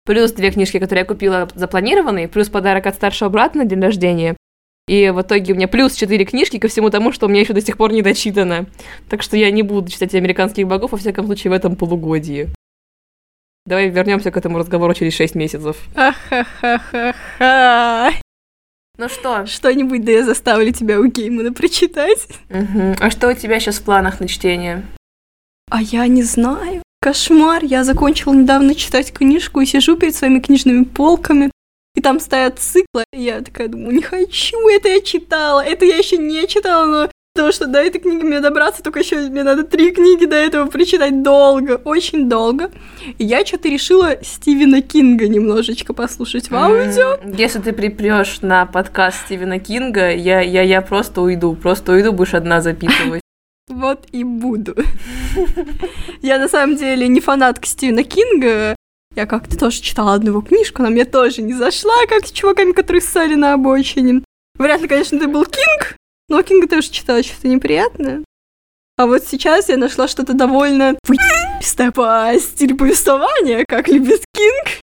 Плюс 0.06 0.32
две 0.32 0.50
книжки, 0.52 0.78
которые 0.78 1.00
я 1.02 1.06
купила 1.06 1.48
запланированные, 1.54 2.28
плюс 2.28 2.48
подарок 2.48 2.86
от 2.86 2.94
старшего 2.94 3.28
брата 3.28 3.58
на 3.58 3.64
день 3.64 3.80
рождения. 3.80 4.36
И 4.88 5.10
в 5.10 5.20
итоге 5.20 5.52
у 5.52 5.56
меня 5.56 5.66
плюс 5.66 5.94
четыре 5.94 6.24
книжки 6.24 6.60
ко 6.60 6.68
всему 6.68 6.90
тому, 6.90 7.10
что 7.10 7.26
у 7.26 7.28
меня 7.28 7.40
еще 7.40 7.52
до 7.52 7.60
сих 7.60 7.76
пор 7.76 7.92
не 7.92 8.02
дочитано. 8.02 8.66
Так 9.08 9.22
что 9.22 9.36
я 9.36 9.50
не 9.50 9.62
буду 9.62 9.90
читать 9.90 10.14
американских 10.14 10.68
богов, 10.68 10.92
во 10.92 10.98
всяком 10.98 11.26
случае, 11.26 11.50
в 11.50 11.54
этом 11.54 11.74
полугодии. 11.74 12.50
Давай 13.66 13.88
вернемся 13.88 14.30
к 14.30 14.36
этому 14.36 14.58
разговору 14.58 14.94
через 14.94 15.14
шесть 15.14 15.34
месяцев. 15.34 15.76
Ахахахаха. 15.96 17.32
Ну 18.98 19.08
что? 19.08 19.44
Что-нибудь 19.44 20.04
да 20.04 20.12
я 20.12 20.24
заставлю 20.24 20.72
тебя 20.72 21.00
у 21.00 21.06
Геймана 21.06 21.52
прочитать. 21.52 22.28
Мгм. 22.48 22.94
А 23.00 23.10
что 23.10 23.28
у 23.28 23.34
тебя 23.34 23.58
сейчас 23.58 23.78
в 23.78 23.82
планах 23.82 24.20
на 24.20 24.28
чтение? 24.28 24.86
А 25.68 25.82
я 25.82 26.06
не 26.06 26.22
знаю. 26.22 26.80
Кошмар. 27.00 27.64
Я 27.64 27.84
закончила 27.84 28.32
недавно 28.32 28.74
читать 28.74 29.12
книжку 29.12 29.60
и 29.60 29.66
сижу 29.66 29.96
перед 29.96 30.14
своими 30.14 30.40
книжными 30.40 30.84
полками. 30.84 31.50
И 31.94 32.00
там 32.00 32.20
стоят 32.20 32.58
циклы. 32.58 33.04
И 33.12 33.22
я 33.22 33.40
такая 33.40 33.68
думаю, 33.68 33.94
не 33.94 34.02
хочу, 34.02 34.68
это 34.68 34.88
я 34.88 35.00
читала. 35.00 35.64
Это 35.64 35.84
я 35.84 35.96
еще 35.96 36.18
не 36.18 36.46
читала, 36.46 36.84
но 36.86 37.10
потому 37.36 37.52
что 37.52 37.66
до 37.66 37.78
этой 37.78 38.00
книги 38.00 38.22
мне 38.22 38.40
добраться, 38.40 38.82
только 38.82 39.00
еще 39.00 39.16
мне 39.16 39.42
надо 39.42 39.62
три 39.62 39.92
книги 39.92 40.24
до 40.24 40.36
этого 40.36 40.66
прочитать 40.68 41.22
долго, 41.22 41.80
очень 41.84 42.28
долго. 42.28 42.70
И 43.18 43.24
я 43.24 43.44
что-то 43.44 43.68
решила 43.68 44.16
Стивена 44.22 44.80
Кинга 44.80 45.28
немножечко 45.28 45.92
послушать 45.92 46.50
в 46.50 46.54
аудио. 46.54 47.18
Если 47.36 47.60
ты 47.60 47.72
припрешь 47.72 48.40
на 48.40 48.66
подкаст 48.66 49.26
Стивена 49.26 49.58
Кинга, 49.58 50.12
я, 50.12 50.40
я, 50.40 50.62
я 50.62 50.80
просто 50.80 51.20
уйду. 51.20 51.54
Просто 51.54 51.92
уйду, 51.92 52.12
будешь 52.12 52.34
одна 52.34 52.60
записывать. 52.62 53.20
Вот 53.68 54.06
и 54.12 54.22
буду. 54.22 54.76
Я 56.22 56.38
на 56.38 56.48
самом 56.48 56.76
деле 56.76 57.08
не 57.08 57.20
фанатка 57.20 57.66
Стивена 57.66 58.04
Кинга. 58.04 58.76
Я 59.14 59.26
как-то 59.26 59.58
тоже 59.58 59.80
читала 59.80 60.14
одну 60.14 60.30
его 60.30 60.42
книжку, 60.42 60.82
она 60.82 60.90
мне 60.90 61.04
тоже 61.04 61.42
не 61.42 61.54
зашла, 61.54 61.94
как 62.08 62.26
с 62.26 62.30
чуваками, 62.30 62.72
которые 62.72 63.00
ссали 63.00 63.34
на 63.34 63.54
обочине. 63.54 64.22
Вряд 64.58 64.82
ли, 64.82 64.88
конечно, 64.88 65.18
ты 65.18 65.26
был 65.26 65.44
Кинг, 65.44 65.96
но 66.28 66.42
Кинга 66.42 66.68
тоже 66.68 66.90
читала 66.90 67.22
что-то 67.22 67.48
неприятное. 67.48 68.24
А 68.98 69.06
вот 69.06 69.24
сейчас 69.24 69.68
я 69.68 69.76
нашла 69.76 70.06
что-то 70.06 70.34
довольно 70.34 70.98
пистое 71.58 71.90
по 71.92 72.32
стилю 72.38 72.76
повествования, 72.76 73.64
как 73.66 73.88
любит 73.88 74.22
Кинг. 74.34 74.80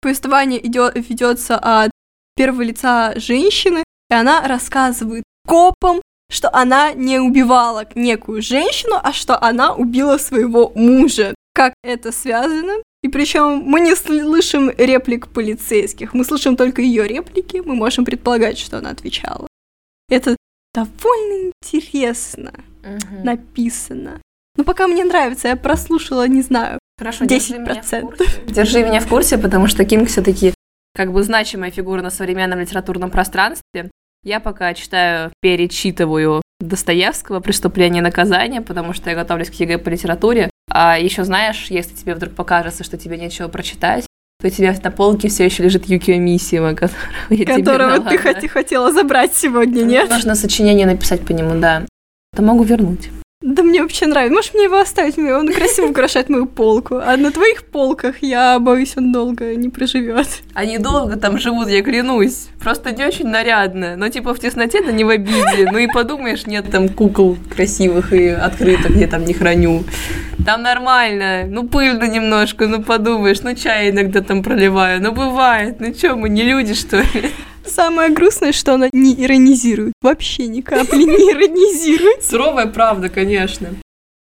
Повествование 0.00 0.64
идет, 0.66 0.92
ведется 0.94 1.58
от 1.58 1.90
первого 2.36 2.62
лица 2.62 3.12
женщины, 3.16 3.82
и 4.10 4.14
она 4.14 4.46
рассказывает 4.46 5.24
копам, 5.46 6.00
что 6.30 6.48
она 6.54 6.92
не 6.94 7.18
убивала 7.18 7.84
некую 7.94 8.40
женщину, 8.40 8.94
а 9.02 9.12
что 9.12 9.36
она 9.42 9.74
убила 9.74 10.16
своего 10.16 10.72
мужа. 10.74 11.34
Как 11.52 11.74
это 11.82 12.12
связано? 12.12 12.74
И 13.02 13.08
причем 13.08 13.62
мы 13.64 13.80
не 13.80 13.94
слышим 13.96 14.70
реплик 14.70 15.28
полицейских, 15.28 16.14
мы 16.14 16.24
слышим 16.24 16.56
только 16.56 16.80
ее 16.82 17.06
реплики, 17.08 17.62
мы 17.64 17.74
можем 17.74 18.04
предполагать, 18.04 18.58
что 18.58 18.78
она 18.78 18.90
отвечала. 18.90 19.46
Это 20.08 20.36
довольно 20.74 21.50
интересно 21.62 22.52
Мгм. 22.82 23.24
написано. 23.24 24.20
Но 24.56 24.64
пока 24.64 24.86
мне 24.86 25.04
нравится, 25.04 25.48
я 25.48 25.56
прослушала, 25.56 26.26
не 26.28 26.42
знаю, 26.42 26.78
Хорошо, 26.98 27.24
держи 27.24 27.58
меня 27.58 27.82
в 27.82 27.92
10%. 27.92 28.00
курсе. 28.02 28.24
Держи 28.46 28.84
меня 28.84 29.00
в 29.00 29.08
курсе, 29.08 29.38
потому 29.38 29.66
что 29.66 29.84
Кинг 29.84 30.08
все-таки 30.08 30.54
как 30.94 31.12
бы 31.12 31.22
значимая 31.22 31.70
фигура 31.70 32.02
на 32.02 32.10
современном 32.10 32.58
литературном 32.60 33.10
пространстве. 33.10 33.90
Я 34.22 34.38
пока 34.40 34.74
читаю, 34.74 35.32
перечитываю 35.40 36.42
Достоевского 36.60 37.40
«Преступление 37.40 38.00
и 38.00 38.04
наказание», 38.04 38.60
потому 38.60 38.92
что 38.92 39.08
я 39.08 39.16
готовлюсь 39.16 39.48
к 39.48 39.54
ЕГЭ 39.54 39.78
по 39.78 39.88
литературе. 39.88 40.50
А 40.70 40.98
еще 40.98 41.24
знаешь, 41.24 41.68
если 41.70 41.94
тебе 41.94 42.14
вдруг 42.14 42.34
покажется, 42.34 42.84
что 42.84 42.98
тебе 42.98 43.16
нечего 43.16 43.48
прочитать, 43.48 44.04
то 44.40 44.48
у 44.48 44.50
тебя 44.50 44.74
на 44.82 44.90
полке 44.90 45.28
все 45.28 45.46
еще 45.46 45.62
лежит 45.62 45.86
Юкио 45.86 46.16
Мисима, 46.16 46.74
которого 46.74 46.96
я 47.30 47.36
тебе 47.44 47.56
которого 47.56 47.98
дала, 47.98 48.10
ты 48.10 48.22
да. 48.22 48.48
хотела 48.48 48.92
забрать 48.92 49.34
сегодня, 49.34 49.82
нет? 49.82 50.10
Нужно 50.10 50.34
сочинение 50.34 50.86
написать 50.86 51.22
по 51.22 51.32
нему, 51.32 51.58
да. 51.58 51.86
То 52.36 52.42
могу 52.42 52.62
вернуть. 52.62 53.10
Да 53.42 53.62
мне 53.62 53.80
вообще 53.80 54.06
нравится. 54.06 54.34
Можешь 54.34 54.52
мне 54.52 54.64
его 54.64 54.78
оставить? 54.78 55.16
Он 55.16 55.50
красиво 55.50 55.86
украшает 55.86 56.28
мою 56.28 56.44
полку. 56.44 56.96
А 56.96 57.16
на 57.16 57.32
твоих 57.32 57.64
полках, 57.64 58.16
я 58.22 58.58
боюсь, 58.58 58.98
он 58.98 59.12
долго 59.12 59.54
не 59.54 59.70
проживет. 59.70 60.28
Они 60.52 60.76
долго 60.76 61.16
там 61.16 61.38
живут, 61.38 61.70
я 61.70 61.82
клянусь. 61.82 62.48
Просто 62.60 62.92
не 62.92 63.02
очень 63.02 63.28
нарядно. 63.28 63.96
Но 63.96 64.10
типа 64.10 64.34
в 64.34 64.38
тесноте, 64.38 64.84
да 64.84 64.92
не 64.92 65.04
в 65.04 65.08
обиде. 65.08 65.70
Ну 65.72 65.78
и 65.78 65.86
подумаешь, 65.86 66.44
нет 66.44 66.70
там 66.70 66.90
кукол 66.90 67.38
красивых 67.48 68.12
и 68.12 68.28
открытых, 68.28 68.94
я 68.94 69.08
там 69.08 69.24
не 69.24 69.32
храню. 69.32 69.84
Там 70.44 70.60
нормально. 70.60 71.44
Ну 71.48 71.66
пыльно 71.66 72.04
немножко, 72.04 72.66
ну 72.66 72.82
подумаешь. 72.82 73.40
Ну 73.40 73.54
чай 73.54 73.88
иногда 73.88 74.20
там 74.20 74.42
проливаю. 74.42 75.00
Ну 75.00 75.12
бывает. 75.12 75.80
Ну 75.80 75.94
чё, 75.94 76.14
мы 76.14 76.28
не 76.28 76.42
люди, 76.42 76.74
что 76.74 76.98
ли? 76.98 77.30
Самое 77.70 78.10
грустное, 78.10 78.52
что 78.52 78.74
она 78.74 78.88
не 78.92 79.14
иронизирует. 79.14 79.92
Вообще 80.02 80.48
ни 80.48 80.60
капли 80.60 81.04
не 81.04 81.30
иронизирует. 81.30 82.24
Суровая 82.24 82.66
правда, 82.66 83.08
конечно. 83.08 83.70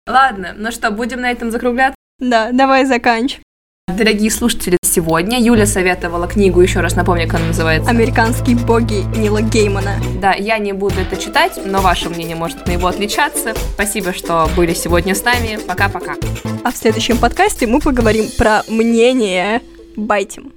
Ладно, 0.07 0.55
ну 0.57 0.71
что, 0.71 0.91
будем 0.91 1.23
на 1.23 1.31
этом 1.31 1.51
закругляться? 1.51 1.97
Да, 2.19 2.51
давай 2.53 2.85
заканчивай. 2.85 3.43
Дорогие 3.89 4.31
слушатели, 4.31 4.77
сегодня 4.85 5.41
Юля 5.41 5.67
советовала 5.67 6.29
книгу, 6.29 6.61
еще 6.61 6.81
раз 6.81 6.95
напомню, 6.95 7.27
как 7.27 7.37
она 7.37 7.49
называется. 7.49 7.91
Американские 7.91 8.57
боги 8.57 9.05
Нила 9.19 9.43
Геймана. 9.43 9.97
Да, 10.21 10.33
я 10.35 10.59
не 10.59 10.73
буду 10.73 11.01
это 11.01 11.21
читать, 11.21 11.59
но 11.65 11.81
ваше 11.81 12.09
мнение 12.09 12.37
может 12.37 12.67
на 12.67 12.73
его 12.73 12.87
отличаться. 12.87 13.55
Спасибо, 13.75 14.13
что 14.13 14.49
были 14.57 14.75
сегодня 14.75 15.15
с 15.15 15.25
нами. 15.25 15.59
Пока-пока. 15.67 16.15
А 16.63 16.71
в 16.71 16.77
следующем 16.77 17.19
подкасте 17.19 17.67
мы 17.67 17.81
поговорим 17.81 18.27
про 18.39 18.63
мнение. 18.69 19.61
Байтим. 19.97 20.53